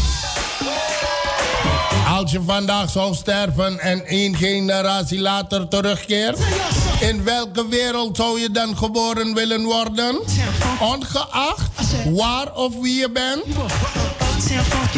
Als 2.08 2.30
je 2.30 2.40
vandaag 2.46 2.90
zou 2.90 3.14
sterven 3.14 3.78
en 3.80 4.06
één 4.06 4.36
generatie 4.36 5.20
later 5.20 5.68
terugkeert, 5.68 6.38
in 7.00 7.24
welke 7.24 7.68
wereld 7.68 8.16
zou 8.16 8.40
je 8.40 8.50
dan 8.50 8.76
geboren 8.76 9.34
willen 9.34 9.64
worden? 9.64 10.18
Ongeacht 10.80 11.70
waar 12.14 12.54
of 12.54 12.74
wie 12.80 12.94
je 12.94 13.10
bent? 13.10 13.44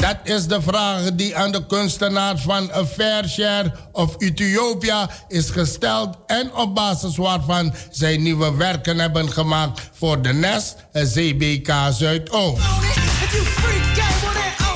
Dat 0.00 0.16
is 0.22 0.46
de 0.46 0.62
vraag 0.62 1.00
die 1.12 1.36
aan 1.36 1.52
de 1.52 1.66
kunstenaars 1.66 2.42
van 2.42 2.70
A 2.74 2.84
Fair 2.84 3.28
Share 3.28 3.72
of 3.92 4.14
Ethiopia 4.18 5.10
is 5.28 5.50
gesteld 5.50 6.16
en 6.26 6.54
op 6.54 6.74
basis 6.74 7.16
waarvan 7.16 7.74
zij 7.90 8.16
nieuwe 8.16 8.56
werken 8.56 8.98
hebben 8.98 9.32
gemaakt 9.32 9.80
voor 9.92 10.22
de 10.22 10.32
Nest 10.32 10.76
en 10.92 11.06
CBK 11.06 11.72
Zuidoost. 11.90 12.99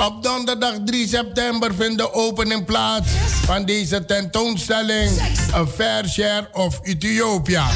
Op 0.06 0.23
donderdag 0.23 0.74
3 0.85 1.09
september 1.09 1.74
vindt 1.74 1.98
de 1.98 2.12
opening 2.12 2.65
plaats 2.65 3.09
van 3.44 3.65
deze 3.65 4.05
tentoonstelling 4.05 5.11
A 5.55 5.66
Fair 5.66 6.09
Share 6.09 6.48
of 6.52 6.81
Ethiopia. 6.82 7.66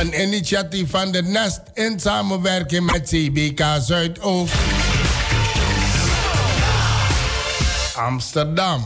Een 0.00 0.22
initiatief 0.22 0.90
van 0.90 1.12
de 1.12 1.22
Nest 1.22 1.60
in 1.74 2.00
samenwerking 2.00 2.90
met 2.92 3.08
CBK 3.08 3.64
Zuidoost. 3.80 4.54
Amsterdam. 7.94 8.84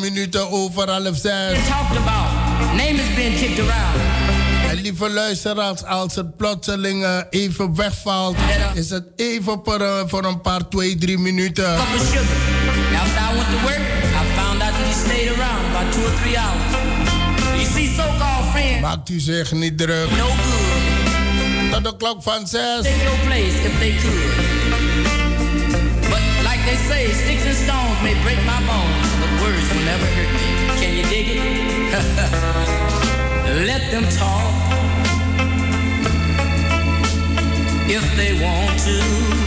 minuten 0.00 0.50
over 0.50 0.90
half 0.90 1.16
zes. 1.16 1.58
En 4.68 4.80
lieve 4.80 5.10
luisteraars, 5.10 5.84
als 5.84 6.14
het 6.14 6.36
plotseling 6.36 7.04
eh, 7.04 7.18
even 7.30 7.74
wegvalt, 7.76 8.36
is 8.74 8.90
het 8.90 9.04
even 9.16 9.62
per, 9.62 9.80
eh, 9.80 10.02
voor 10.06 10.24
een 10.24 10.40
paar, 10.40 10.68
twee, 10.68 10.96
drie 10.96 11.18
minuten. 11.18 11.76
Maakt 18.80 19.08
u 19.08 19.18
zich 19.20 19.52
niet 19.52 19.78
druk. 19.78 20.08
Tot 21.70 21.84
de 21.84 21.96
klok 21.96 22.22
van 22.22 22.46
zes. 22.46 22.82
But 26.10 26.20
like 26.42 26.64
they 26.64 26.76
say, 26.88 27.12
sticks 27.12 27.46
and 27.46 27.56
stones 27.56 28.00
may 28.02 28.14
break 28.22 28.38
my 28.44 28.66
bones. 28.66 29.09
never 29.90 30.06
hurt 30.06 30.32
me. 30.38 30.46
Can 30.80 30.90
you 30.96 31.04
dig 31.14 31.26
it? 31.34 31.40
Let 33.66 33.82
them 33.90 34.06
talk 34.22 34.54
if 37.88 38.04
they 38.16 38.32
want 38.40 38.78
to. 38.86 39.39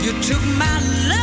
You 0.00 0.12
took 0.22 0.42
my 0.56 0.80
love. 1.08 1.17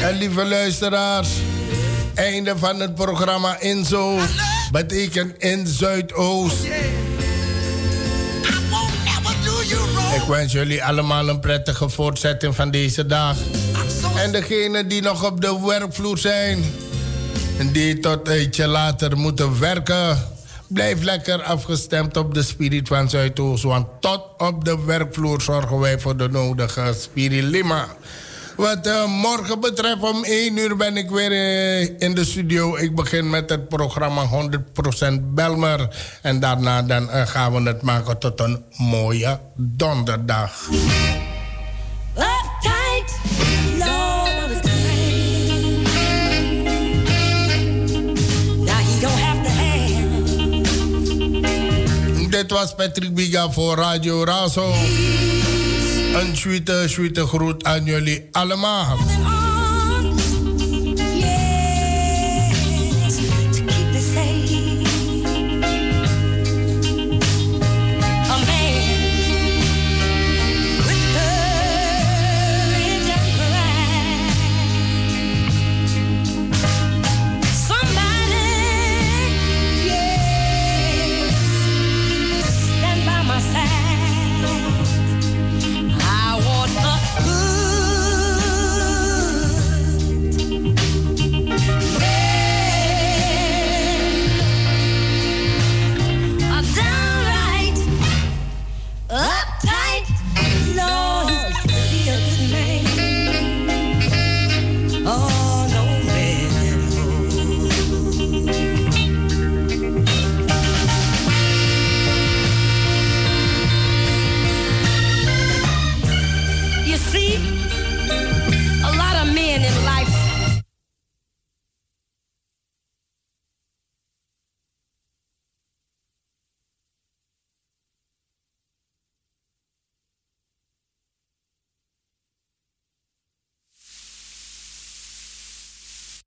En 0.00 0.18
lieve 0.18 0.44
luisteraars, 0.44 1.28
einde 2.14 2.58
van 2.58 2.80
het 2.80 2.94
programma 2.94 3.60
Inzo 3.60 4.18
betekent 4.72 5.42
in 5.42 5.66
Zuidoost. 5.66 6.64
Ik 10.14 10.22
wens 10.28 10.52
jullie 10.52 10.84
allemaal 10.84 11.28
een 11.28 11.40
prettige 11.40 11.88
voortzetting 11.88 12.54
van 12.54 12.70
deze 12.70 13.06
dag. 13.06 13.36
En 14.16 14.32
degenen 14.32 14.88
die 14.88 15.02
nog 15.02 15.24
op 15.24 15.40
de 15.40 15.60
werkvloer 15.66 16.18
zijn 16.18 16.64
en 17.58 17.72
die 17.72 18.00
tot 18.00 18.28
een 18.28 18.40
ietsje 18.42 18.66
later 18.66 19.16
moeten 19.16 19.60
werken, 19.60 20.29
blijf 20.72 21.02
lekker 21.02 21.42
afgestemd 21.42 22.16
op 22.16 22.34
de 22.34 22.42
spirit 22.42 22.88
van 22.88 23.10
Zuidoost. 23.10 23.62
Want 23.62 23.86
tot 24.00 24.22
op 24.38 24.64
de 24.64 24.84
werkvloer 24.84 25.40
zorgen 25.40 25.78
wij 25.78 25.98
voor 25.98 26.16
de 26.16 26.28
nodige 26.28 26.94
spirilima. 26.98 27.86
Wat 28.56 28.86
uh, 28.86 29.06
morgen 29.06 29.60
betreft, 29.60 30.02
om 30.02 30.24
1 30.24 30.56
uur 30.56 30.76
ben 30.76 30.96
ik 30.96 31.10
weer 31.10 31.32
uh, 31.32 31.80
in 31.98 32.14
de 32.14 32.24
studio. 32.24 32.76
Ik 32.76 32.94
begin 32.94 33.30
met 33.30 33.50
het 33.50 33.68
programma 33.68 34.22
100% 34.26 35.14
Belmer. 35.22 35.88
En 36.22 36.40
daarna 36.40 36.82
dan, 36.82 37.02
uh, 37.02 37.26
gaan 37.26 37.52
we 37.52 37.68
het 37.68 37.82
maken 37.82 38.18
tot 38.18 38.40
een 38.40 38.64
mooie 38.76 39.40
donderdag. 39.56 40.68
Uptight, 42.14 43.18
Dit 52.40 52.50
was 52.50 52.74
Patrick 52.74 53.14
Biga 53.14 53.50
voor 53.50 53.76
Radio 53.76 54.24
Razo. 54.24 54.72
Een 56.14 56.36
sweete, 56.36 56.84
sweete 56.86 57.26
groet 57.26 57.64
aan 57.64 57.84
jullie 57.84 58.28
allemaal. 58.32 58.98